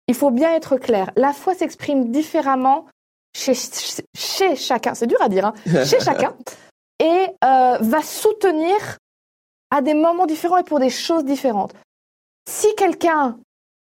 Il 0.08 0.15
faut 0.15 0.32
bien 0.32 0.51
être 0.56 0.78
clair. 0.78 1.12
La 1.15 1.32
foi 1.32 1.54
s'exprime 1.54 2.12
différemment 2.12 2.86
chez, 3.36 3.54
chez 4.15 4.56
chacun. 4.56 4.93
C'est 4.93 5.08
dur 5.08 5.21
à 5.21 5.30
dire, 5.30 5.45
hein, 5.45 5.54
chez 5.84 6.00
chacun. 6.04 6.34
Et 7.00 7.28
euh, 7.43 7.78
va 7.82 8.02
soutenir 8.02 8.98
à 9.69 9.82
des 9.82 9.93
moments 9.93 10.26
différents 10.26 10.58
et 10.58 10.63
pour 10.63 10.80
des 10.80 10.89
choses 10.89 11.26
différentes. 11.26 11.74
Si 12.50 12.74
quelqu'un 12.76 13.38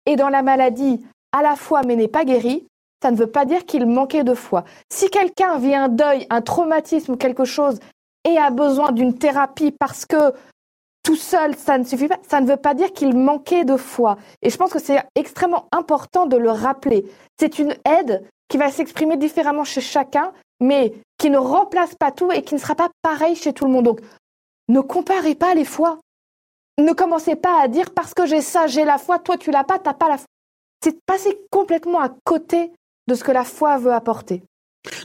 est 0.05 0.15
dans 0.15 0.29
la 0.29 0.41
maladie 0.41 1.05
à 1.31 1.43
la 1.43 1.55
fois 1.55 1.83
mais 1.83 1.95
n'est 1.95 2.07
pas 2.07 2.25
guéri, 2.25 2.65
ça 3.03 3.11
ne 3.11 3.17
veut 3.17 3.27
pas 3.27 3.45
dire 3.45 3.65
qu'il 3.65 3.85
manquait 3.85 4.23
de 4.23 4.33
foi. 4.33 4.63
Si 4.91 5.09
quelqu'un 5.09 5.59
vit 5.59 5.75
un 5.75 5.89
deuil, 5.89 6.25
un 6.31 6.41
traumatisme 6.41 7.13
ou 7.13 7.17
quelque 7.17 7.45
chose 7.45 7.79
et 8.23 8.37
a 8.37 8.49
besoin 8.49 8.91
d'une 8.91 9.15
thérapie 9.15 9.71
parce 9.71 10.05
que 10.05 10.33
tout 11.03 11.15
seul, 11.15 11.55
ça 11.55 11.77
ne 11.77 11.83
suffit 11.83 12.07
pas. 12.07 12.17
Ça 12.27 12.41
ne 12.41 12.47
veut 12.47 12.57
pas 12.57 12.73
dire 12.73 12.91
qu'il 12.91 13.15
manquait 13.15 13.63
de 13.63 13.77
foi. 13.77 14.17
Et 14.41 14.49
je 14.49 14.57
pense 14.57 14.73
que 14.73 14.79
c'est 14.79 15.03
extrêmement 15.13 15.67
important 15.71 16.25
de 16.25 16.35
le 16.35 16.49
rappeler. 16.49 17.05
C'est 17.39 17.59
une 17.59 17.75
aide 17.85 18.23
qui 18.55 18.59
va 18.59 18.71
s'exprimer 18.71 19.17
différemment 19.17 19.65
chez 19.65 19.81
chacun, 19.81 20.31
mais 20.61 20.93
qui 21.17 21.29
ne 21.29 21.37
remplace 21.37 21.93
pas 21.93 22.11
tout 22.11 22.31
et 22.31 22.41
qui 22.41 22.53
ne 22.53 22.59
sera 22.61 22.73
pas 22.73 22.87
pareil 23.01 23.35
chez 23.35 23.51
tout 23.51 23.65
le 23.65 23.71
monde. 23.71 23.83
Donc, 23.83 23.99
ne 24.69 24.79
comparez 24.79 25.35
pas 25.35 25.53
les 25.53 25.65
foi. 25.65 25.99
Ne 26.77 26.93
commencez 26.93 27.35
pas 27.35 27.61
à 27.61 27.67
dire 27.67 27.93
parce 27.93 28.13
que 28.13 28.25
j'ai 28.25 28.39
ça, 28.39 28.67
j'ai 28.67 28.85
la 28.85 28.97
foi, 28.97 29.19
toi 29.19 29.37
tu 29.37 29.51
l'as 29.51 29.65
pas, 29.65 29.77
t'as 29.77 29.93
pas 29.93 30.07
la 30.07 30.17
foi. 30.17 30.27
C'est 30.81 30.97
passer 31.05 31.37
complètement 31.51 31.99
à 31.99 32.07
côté 32.23 32.71
de 33.09 33.15
ce 33.15 33.25
que 33.25 33.33
la 33.33 33.43
foi 33.43 33.77
veut 33.77 33.91
apporter. 33.91 34.41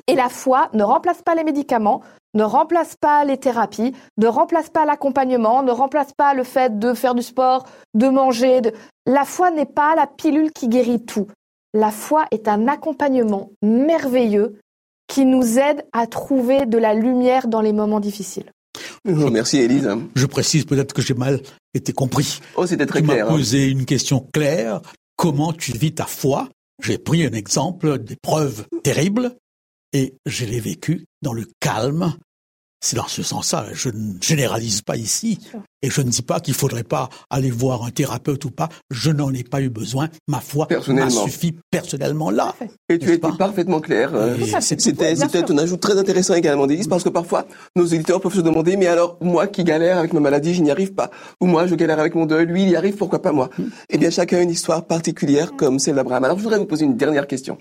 Et 0.07 0.15
la 0.15 0.29
foi 0.29 0.69
ne 0.73 0.85
remplace 0.85 1.23
pas 1.23 1.35
les 1.35 1.43
médicaments, 1.43 2.03
ne 2.35 2.45
remplace 2.45 2.95
pas 2.95 3.25
les 3.25 3.39
thérapies, 3.39 3.97
ne 4.17 4.29
remplace 4.29 4.71
pas 4.71 4.85
l'accompagnement, 4.85 5.65
ne 5.65 5.73
remplace 5.73 6.13
pas 6.13 6.35
le 6.35 6.45
fait 6.45 6.79
de 6.79 6.95
faire 6.95 7.17
du 7.17 7.23
sport, 7.23 7.65
de 7.95 8.09
manger. 8.11 8.61
La 9.07 9.25
foi 9.25 9.51
n'est 9.51 9.67
pas 9.67 9.97
la 9.97 10.07
pilule 10.07 10.53
qui 10.53 10.69
guérit 10.69 11.05
tout. 11.05 11.27
La 11.73 11.91
foi 11.91 12.27
est 12.31 12.49
un 12.49 12.69
accompagnement 12.69 13.51
merveilleux 13.63 14.59
qui 15.07 15.25
nous 15.25 15.59
aide 15.59 15.85
à 15.93 16.07
trouver 16.07 16.67
de 16.67 16.79
la 16.79 16.95
lumière 16.95 17.49
dans 17.49 17.61
les 17.61 17.73
moments 17.73 18.01
difficiles. 18.01 18.51
Merci 19.05 19.59
Élise. 19.59 19.89
Je 20.15 20.27
précise 20.27 20.65
peut-être 20.65 20.93
que 20.93 21.03
j'ai 21.03 21.15
mal 21.15 21.41
été 21.75 21.93
compris. 21.93 22.41
Oh, 22.57 22.67
c'était 22.67 22.87
très 22.87 23.01
tu 23.01 23.07
clair. 23.07 23.27
Tu 23.27 23.33
m'as 23.33 23.37
posé 23.37 23.69
une 23.69 23.85
question 23.85 24.27
claire. 24.33 24.81
Comment 25.17 25.53
tu 25.53 25.73
vis 25.73 25.95
ta 25.95 26.07
foi? 26.07 26.49
J'ai 26.83 26.99
pris 26.99 27.25
un 27.25 27.33
exemple 27.33 27.99
d'épreuve 27.99 28.67
terrible 28.83 29.37
et 29.93 30.15
je 30.27 30.45
l'ai 30.45 30.61
vécu 30.61 31.05
dans 31.23 31.33
le 31.33 31.47
calme. 31.61 32.15
C'est 32.83 32.97
dans 32.97 33.07
ce 33.07 33.23
sens-là. 33.23 33.67
Je 33.73 33.91
ne 33.91 34.15
généralise 34.21 34.81
pas 34.81 34.97
ici 34.97 35.39
et 35.83 35.91
je 35.91 36.01
ne 36.01 36.09
dis 36.09 36.23
pas 36.23 36.41
qu'il 36.41 36.55
faudrait 36.55 36.83
pas 36.83 37.11
aller 37.29 37.51
voir 37.51 37.85
un 37.85 37.91
thérapeute 37.91 38.45
ou 38.47 38.51
pas. 38.51 38.71
Je 38.91 39.11
n'en 39.11 39.33
ai 39.35 39.45
pas 39.45 39.61
eu 39.61 39.69
besoin. 39.69 40.09
Ma 40.29 40.41
foi 40.41 40.67
m'a 40.89 41.11
suffi 41.11 41.55
personnellement 41.71 42.31
là. 42.31 42.55
Et 42.89 42.99
tu 42.99 43.13
été 43.13 43.29
parfaitement 43.39 43.81
clair. 43.81 44.13
C'était 44.61 45.51
un 45.51 45.59
ajout 45.59 45.77
très 45.77 45.99
intéressant 45.99 46.35
également, 46.35 46.67
Délise, 46.67 46.89
parce 46.89 47.05
que 47.05 47.11
parfois 47.11 47.47
nos 47.77 47.85
éditeurs 47.85 48.21
peuvent 48.21 48.35
se 48.35 48.41
demander, 48.41 48.79
mais 48.79 48.87
alors 48.87 49.19
moi 49.21 49.47
qui 49.47 49.63
galère 49.63 49.99
avec 49.99 50.15
ma 50.15 50.21
maladie, 50.21 50.55
je 50.55 50.63
n'y 50.63 50.71
arrive 50.71 50.95
pas. 50.95 51.11
Ou 51.41 51.47
moi 51.47 51.67
je 51.67 51.75
galère 51.75 52.01
avec 52.01 52.15
mon 52.15 52.25
deuil, 52.25 52.47
lui 52.47 52.63
il 52.63 52.71
y 52.71 52.77
arrive, 52.77 52.97
pourquoi 52.97 53.21
pas 53.21 53.33
moi? 53.33 53.51
Eh 53.91 53.99
bien 53.99 54.09
chacun 54.11 54.39
a 54.39 54.41
une 54.41 54.51
histoire 54.51 54.87
particulière 54.87 55.53
comme 55.55 55.79
celle 55.79 55.97
d'Abraham. 55.97 56.25
Alors 56.25 56.39
je 56.39 56.43
voudrais 56.43 56.59
vous 56.59 56.67
poser 56.67 56.87
une 56.87 56.97
dernière 56.97 57.27
question. 57.27 57.59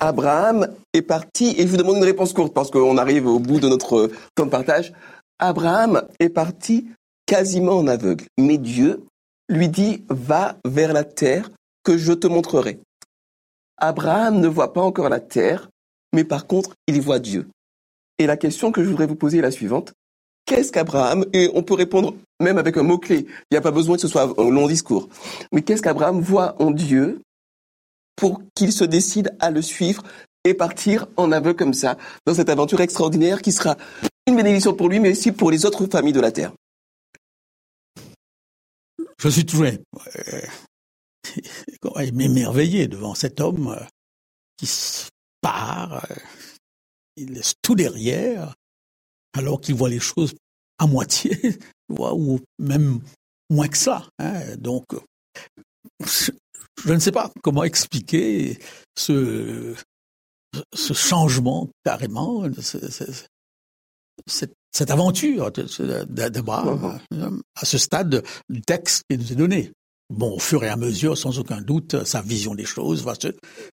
Abraham 0.00 0.68
est 0.92 1.02
parti, 1.02 1.54
et 1.58 1.62
je 1.62 1.68
vous 1.68 1.76
demande 1.76 1.96
une 1.96 2.04
réponse 2.04 2.32
courte 2.32 2.54
parce 2.54 2.70
qu'on 2.70 2.96
arrive 2.98 3.26
au 3.26 3.38
bout 3.38 3.60
de 3.60 3.68
notre 3.68 4.10
temps 4.34 4.46
de 4.46 4.50
partage. 4.50 4.92
Abraham 5.38 6.02
est 6.20 6.28
parti 6.28 6.88
quasiment 7.26 7.78
en 7.78 7.86
aveugle, 7.86 8.24
mais 8.38 8.58
Dieu 8.58 9.04
lui 9.48 9.68
dit, 9.68 10.04
va 10.08 10.56
vers 10.64 10.92
la 10.92 11.04
terre 11.04 11.50
que 11.84 11.96
je 11.96 12.12
te 12.12 12.26
montrerai. 12.26 12.80
Abraham 13.76 14.40
ne 14.40 14.48
voit 14.48 14.72
pas 14.72 14.82
encore 14.82 15.08
la 15.08 15.20
terre, 15.20 15.68
mais 16.12 16.24
par 16.24 16.46
contre, 16.46 16.74
il 16.86 17.00
voit 17.00 17.18
Dieu. 17.18 17.48
Et 18.18 18.26
la 18.26 18.36
question 18.36 18.72
que 18.72 18.82
je 18.82 18.88
voudrais 18.88 19.06
vous 19.06 19.16
poser 19.16 19.38
est 19.38 19.42
la 19.42 19.50
suivante. 19.50 19.92
Qu'est-ce 20.44 20.72
qu'Abraham, 20.72 21.24
et 21.32 21.50
on 21.54 21.62
peut 21.62 21.74
répondre 21.74 22.14
même 22.40 22.58
avec 22.58 22.76
un 22.76 22.82
mot-clé, 22.82 23.26
il 23.26 23.46
n'y 23.52 23.58
a 23.58 23.60
pas 23.60 23.70
besoin 23.70 23.96
que 23.96 24.02
ce 24.02 24.08
soit 24.08 24.34
un 24.38 24.50
long 24.50 24.66
discours, 24.66 25.08
mais 25.52 25.62
qu'est-ce 25.62 25.82
qu'Abraham 25.82 26.20
voit 26.20 26.56
en 26.60 26.70
Dieu 26.70 27.20
pour 28.18 28.42
qu'il 28.54 28.72
se 28.72 28.84
décide 28.84 29.34
à 29.38 29.50
le 29.50 29.62
suivre 29.62 30.02
et 30.44 30.52
partir 30.52 31.06
en 31.16 31.30
aveu 31.30 31.54
comme 31.54 31.72
ça, 31.72 31.96
dans 32.26 32.34
cette 32.34 32.48
aventure 32.48 32.80
extraordinaire 32.80 33.42
qui 33.42 33.52
sera 33.52 33.76
une 34.26 34.36
bénédiction 34.36 34.74
pour 34.74 34.88
lui, 34.88 34.98
mais 34.98 35.12
aussi 35.12 35.30
pour 35.30 35.52
les 35.52 35.64
autres 35.64 35.86
familles 35.86 36.12
de 36.12 36.20
la 36.20 36.32
Terre. 36.32 36.52
Je 39.18 39.28
suis 39.28 39.46
toujours 39.46 39.66
m'émerveiller 42.12 42.88
devant 42.88 43.14
cet 43.14 43.40
homme 43.40 43.68
euh, 43.68 43.84
qui 44.56 44.68
part, 45.40 46.04
euh, 46.10 46.16
il 47.16 47.34
laisse 47.34 47.54
tout 47.62 47.76
derrière, 47.76 48.54
alors 49.32 49.60
qu'il 49.60 49.76
voit 49.76 49.88
les 49.88 50.00
choses 50.00 50.34
à 50.78 50.86
moitié, 50.86 51.56
ou 51.88 52.40
même 52.58 53.00
moins 53.48 53.68
que 53.68 53.78
ça. 53.78 54.08
Hein. 54.18 54.56
Donc, 54.56 54.86
je 56.84 56.92
ne 56.92 56.98
sais 56.98 57.12
pas 57.12 57.30
comment 57.42 57.64
expliquer 57.64 58.58
ce, 58.96 59.74
ce 60.74 60.92
changement 60.94 61.68
carrément, 61.84 62.44
cette, 64.26 64.90
aventure 64.90 65.50
d'Abraham 65.50 67.00
à 67.56 67.64
ce 67.64 67.78
stade 67.78 68.22
du 68.48 68.60
texte 68.62 69.02
qui 69.08 69.18
nous 69.18 69.32
est 69.32 69.36
donné. 69.36 69.72
Bon, 70.10 70.36
au 70.36 70.38
fur 70.38 70.64
et 70.64 70.68
à 70.68 70.76
mesure, 70.76 71.18
sans 71.18 71.38
aucun 71.38 71.60
doute, 71.60 72.04
sa 72.04 72.22
vision 72.22 72.54
des 72.54 72.64
choses 72.64 73.04
va 73.04 73.14
se 73.14 73.28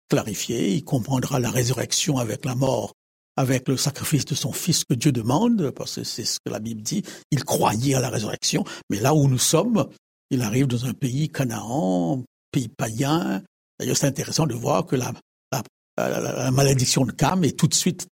clarifier. 0.10 0.74
Il 0.74 0.84
comprendra 0.84 1.40
la 1.40 1.50
résurrection 1.50 2.18
avec 2.18 2.46
la 2.46 2.54
mort, 2.54 2.94
avec 3.36 3.68
le 3.68 3.78
sacrifice 3.78 4.26
de 4.26 4.36
son 4.36 4.52
fils 4.52 4.84
que 4.84 4.94
Dieu 4.94 5.12
demande, 5.12 5.72
parce 5.72 5.96
que 5.96 6.04
c'est 6.04 6.26
ce 6.26 6.38
que 6.46 6.52
la 6.52 6.60
Bible 6.60 6.84
dit. 6.84 7.04
Il 7.32 7.44
croyait 7.44 7.96
à 7.96 8.00
la 8.00 8.10
résurrection. 8.10 8.64
Mais 8.92 9.00
là 9.00 9.16
où 9.16 9.28
nous 9.28 9.40
sommes, 9.40 9.88
il 10.30 10.44
arrive 10.44 10.68
dans 10.68 10.86
un 10.86 10.94
pays 10.94 11.30
Canaan, 11.30 12.24
pays 12.52 12.68
païen. 12.68 13.42
D'ailleurs, 13.80 13.98
c'est 13.98 14.08
intéressant 14.08 14.46
de 14.46 14.54
voir 14.54 14.86
que 14.86 14.96
la, 14.96 15.14
la, 15.98 16.52
malédiction 16.52 17.06
de 17.06 17.12
Cam 17.12 17.44
est 17.44 17.58
tout 17.58 17.68
de 17.68 17.74
suite 17.74 18.08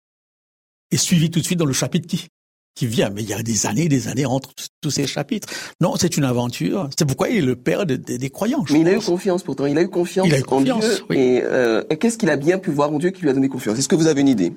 est 0.91 0.97
suivie 0.97 1.31
tout 1.31 1.39
de 1.39 1.45
suite 1.45 1.59
dans 1.59 1.65
le 1.65 1.73
chapitre 1.73 2.07
qui 2.07 2.27
qui 2.75 2.87
vient. 2.87 3.09
Mais 3.09 3.21
il 3.21 3.29
y 3.29 3.33
a 3.33 3.43
des 3.43 3.65
années, 3.65 3.87
des 3.87 4.07
années 4.07 4.25
entre 4.25 4.49
tous 4.81 4.91
ces 4.91 5.07
chapitres. 5.07 5.47
Non, 5.81 5.95
c'est 5.95 6.17
une 6.17 6.23
aventure. 6.23 6.89
C'est 6.97 7.05
pourquoi 7.05 7.29
il 7.29 7.37
est 7.37 7.41
le 7.41 7.55
père 7.55 7.85
des 7.85 8.29
croyants. 8.29 8.63
Mais 8.71 8.79
il 8.79 8.87
a 8.87 8.93
eu 8.93 8.99
confiance 8.99 9.43
pourtant. 9.43 9.65
Il 9.65 9.77
a 9.77 9.81
eu 9.81 9.89
confiance, 9.89 10.27
il 10.27 10.33
a 10.33 10.39
eu 10.39 10.43
confiance 10.43 10.83
en 10.83 11.13
Dieu. 11.13 11.17
Et, 11.17 11.41
euh, 11.43 11.83
qu'est-ce 11.99 12.17
qu'il 12.17 12.29
a 12.29 12.35
bien 12.35 12.57
pu 12.57 12.71
voir 12.71 12.91
en 12.91 12.97
Dieu 12.97 13.11
qui 13.11 13.21
lui 13.21 13.29
a 13.29 13.33
donné 13.33 13.49
confiance? 13.49 13.77
Est-ce 13.77 13.87
que 13.87 13.95
vous 13.95 14.07
avez 14.07 14.21
une 14.21 14.27
idée? 14.27 14.53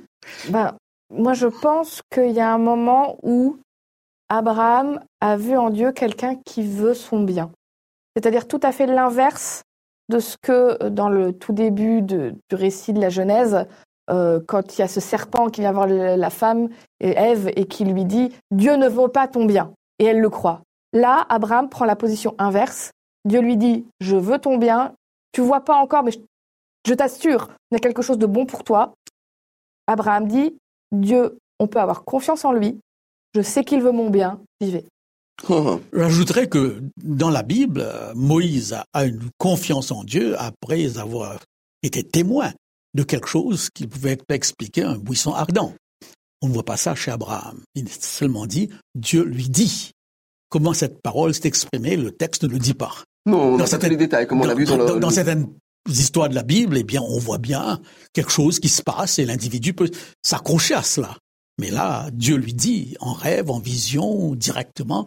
Ben, 0.49 0.75
moi, 1.15 1.35
je 1.35 1.47
pense 1.47 2.03
qu'il 2.13 2.33
y 2.33 2.41
a 2.41 2.53
un 2.53 2.59
moment 2.59 3.19
où 3.23 3.59
Abraham 4.29 5.01
a 5.21 5.37
vu 5.37 5.57
en 5.57 5.71
Dieu 5.71 5.93
quelqu'un 5.93 6.37
qui 6.45 6.63
veut 6.63 6.95
son 6.95 7.23
bien. 7.23 7.51
C'est-à-dire 8.17 8.49
tout 8.49 8.61
à 8.63 8.73
fait 8.73 8.87
l'inverse 8.87 9.63
de 10.09 10.19
ce 10.19 10.37
que 10.41 10.83
euh, 10.83 10.91
dans 10.91 11.09
le 11.09 11.33
tout 11.33 11.53
début 11.53 12.03
du 12.03 12.35
récit 12.53 12.93
de 12.93 13.01
la 13.01 13.09
Genèse, 13.09 13.67
euh, 14.11 14.41
quand 14.47 14.77
il 14.77 14.81
y 14.81 14.85
a 14.85 14.89
ce 14.89 15.01
serpent 15.01 15.49
qui 15.49 15.63
vient 15.63 15.73
voir 15.73 15.87
la 15.87 16.31
femme, 16.31 16.69
et 17.01 17.11
Ève, 17.11 17.51
et 17.57 17.67
qui 17.67 17.85
lui 17.85 18.05
dit 18.05 18.33
Dieu 18.51 18.77
ne 18.77 18.89
veut 18.89 19.09
pas 19.09 19.29
ton 19.29 19.45
bien. 19.45 19.73
Et 19.99 20.05
elle 20.05 20.21
le 20.21 20.31
croit. 20.31 20.63
Là, 20.93 21.27
Abraham 21.29 21.69
prend 21.69 21.85
la 21.85 21.97
position 21.97 22.35
inverse. 22.39 22.93
Dieu 23.25 23.41
lui 23.41 23.57
dit 23.57 23.87
Je 24.01 24.17
veux 24.17 24.39
ton 24.39 24.59
bien. 24.59 24.93
Tu 25.33 25.41
vois 25.41 25.65
pas 25.65 25.75
encore, 25.75 26.03
mais 26.03 26.13
je, 26.13 26.19
je 26.87 26.95
t'assure, 26.95 27.49
il 27.71 27.75
y 27.75 27.77
a 27.77 27.81
quelque 27.81 28.03
chose 28.03 28.19
de 28.19 28.27
bon 28.27 28.47
pour 28.47 28.63
toi. 28.63 28.95
Abraham 29.87 30.27
dit 30.29 30.57
Dieu, 30.93 31.39
on 31.59 31.67
peut 31.67 31.81
avoir 31.81 32.05
confiance 32.05 32.45
en 32.45 32.53
lui. 32.53 32.79
Je 33.35 33.43
sais 33.43 33.65
qu'il 33.65 33.83
veut 33.83 33.93
mon 33.93 34.09
bien. 34.09 34.41
Vivez. 34.61 34.85
J'ajouterais 35.93 36.49
que 36.49 36.83
dans 37.03 37.31
la 37.31 37.43
Bible, 37.43 37.87
Moïse 38.15 38.77
a 38.93 39.05
une 39.05 39.29
confiance 39.39 39.91
en 39.91 40.05
Dieu 40.05 40.39
après 40.41 40.99
avoir 40.99 41.39
été 41.83 42.03
témoin 42.03 42.53
de 42.95 43.03
quelque 43.03 43.29
chose 43.29 43.69
qui 43.73 43.87
pouvait 43.87 44.19
expliquer 44.31 44.83
un 44.83 44.97
buisson 44.97 45.33
ardent. 45.33 45.75
On 46.43 46.49
ne 46.49 46.53
voit 46.53 46.65
pas 46.65 46.77
ça 46.77 46.95
chez 46.95 47.11
Abraham. 47.11 47.61
Il 47.75 47.89
seulement 47.89 48.47
dit, 48.47 48.71
Dieu 48.95 49.23
lui 49.23 49.49
dit. 49.49 49.93
Comment 50.49 50.73
cette 50.73 51.03
parole 51.03 51.35
s'est 51.35 51.49
exprimée, 51.49 51.97
le 51.97 52.13
texte 52.13 52.45
ne 52.45 52.49
le 52.49 52.59
dit 52.59 52.75
pas. 52.75 52.93
Non, 53.27 53.57
dans 53.57 53.67
certains 53.67 53.89
détails, 53.89 54.27
comme 54.27 54.41
on 54.41 54.47
l'a 54.47 54.55
vu 54.55 54.65
dans, 54.65 54.97
dans, 54.97 55.11
certaines 55.11 55.49
histoires 55.89 56.29
de 56.29 56.37
la 56.37 56.45
Bible, 56.45 56.79
eh 56.79 56.85
bien, 56.85 57.03
on 57.03 57.19
voit 57.19 57.39
bien 57.39 57.81
quelque 58.13 58.31
chose 58.31 58.61
qui 58.61 58.69
se 58.69 58.81
passe 58.83 59.19
et 59.19 59.25
l'individu 59.25 59.75
peut 59.75 59.91
s'accrocher 60.23 60.75
à 60.75 60.83
cela. 60.83 61.17
Mais 61.59 61.71
là, 61.71 62.11
Dieu 62.13 62.37
lui 62.37 62.55
dit, 62.55 62.97
en 63.01 63.13
rêve, 63.13 63.51
en 63.51 63.59
vision, 63.59 64.35
directement, 64.35 65.07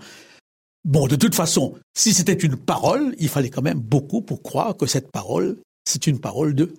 Bon, 0.86 1.08
de 1.08 1.18
toute 1.18 1.36
façon, 1.36 1.76
si 1.94 2.14
c'était 2.14 2.34
une 2.34 2.56
parole, 2.56 3.14
il 3.20 3.28
fallait 3.28 3.50
quand 3.50 3.62
même 3.62 3.80
beaucoup 3.80 4.22
pour 4.22 4.42
croire 4.42 4.78
que 4.78 4.86
cette 4.86 5.12
parole, 5.12 5.58
c'est 5.84 6.08
une 6.08 6.20
parole 6.20 6.56
de, 6.56 6.74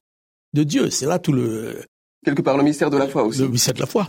de 0.54 0.64
Dieu. 0.64 0.88
C'est 0.90 1.04
là 1.06 1.18
tout 1.18 1.32
le... 1.32 1.82
Quelque 2.24 2.40
part 2.40 2.56
le 2.56 2.62
mystère 2.62 2.90
de 2.90 2.96
la 2.96 3.08
foi 3.08 3.24
aussi. 3.24 3.40
Le 3.40 3.48
mystère 3.48 3.74
de 3.74 3.80
la 3.80 3.86
foi. 3.86 4.08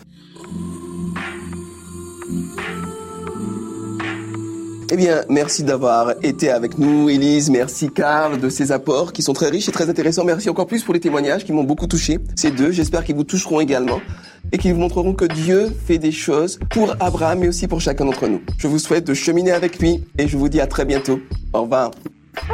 Eh 4.94 4.98
bien, 4.98 5.24
merci 5.30 5.64
d'avoir 5.64 6.14
été 6.24 6.50
avec 6.50 6.78
nous, 6.78 7.10
Élise. 7.10 7.50
Merci, 7.50 7.90
Karl, 7.90 8.40
de 8.40 8.50
ces 8.50 8.72
apports 8.72 9.14
qui 9.14 9.22
sont 9.22 9.34
très 9.34 9.50
riches 9.50 9.70
et 9.70 9.72
très 9.72 9.90
intéressants. 9.90 10.26
Merci 10.26 10.50
encore 10.50 10.68
plus 10.68 10.84
pour 10.84 10.94
les 10.94 11.00
témoignages 11.00 11.46
qui 11.46 11.54
m'ont 11.54 11.64
beaucoup 11.64 11.88
touché. 11.88 12.20
Ces 12.36 12.52
deux, 12.52 12.72
j'espère 12.72 13.04
qu'ils 13.04 13.16
vous 13.16 13.24
toucheront 13.24 13.60
également 13.62 14.00
et 14.52 14.58
qui 14.58 14.72
vous 14.72 14.80
montreront 14.80 15.14
que 15.14 15.26
Dieu 15.26 15.72
fait 15.86 15.98
des 15.98 16.12
choses 16.12 16.60
pour 16.70 16.96
Abraham, 17.00 17.40
mais 17.40 17.48
aussi 17.48 17.68
pour 17.68 17.82
chacun 17.82 18.06
d'entre 18.06 18.28
nous. 18.28 18.42
Je 18.58 18.68
vous 18.68 18.80
souhaite 18.80 19.06
de 19.06 19.14
cheminer 19.14 19.52
avec 19.52 19.80
lui 19.80 20.04
et 20.18 20.28
je 20.28 20.38
vous 20.38 20.50
dis 20.50 20.62
à 20.62 20.68
très 20.68 20.86
bientôt. 20.86 21.20
Au 21.54 21.62
revoir. 21.64 21.92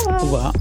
Au 0.08 0.24
revoir. 0.24 0.54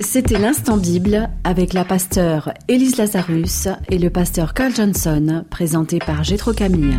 C'était 0.00 0.38
l'instant 0.38 0.76
Bible 0.76 1.30
avec 1.44 1.72
la 1.72 1.84
pasteur 1.84 2.52
Élise 2.68 2.96
Lazarus 2.98 3.68
et 3.90 3.98
le 3.98 4.10
pasteur 4.10 4.52
Carl 4.52 4.74
Johnson, 4.74 5.44
présenté 5.48 6.00
par 6.00 6.22
Gétro 6.24 6.52
Camille. 6.52 6.98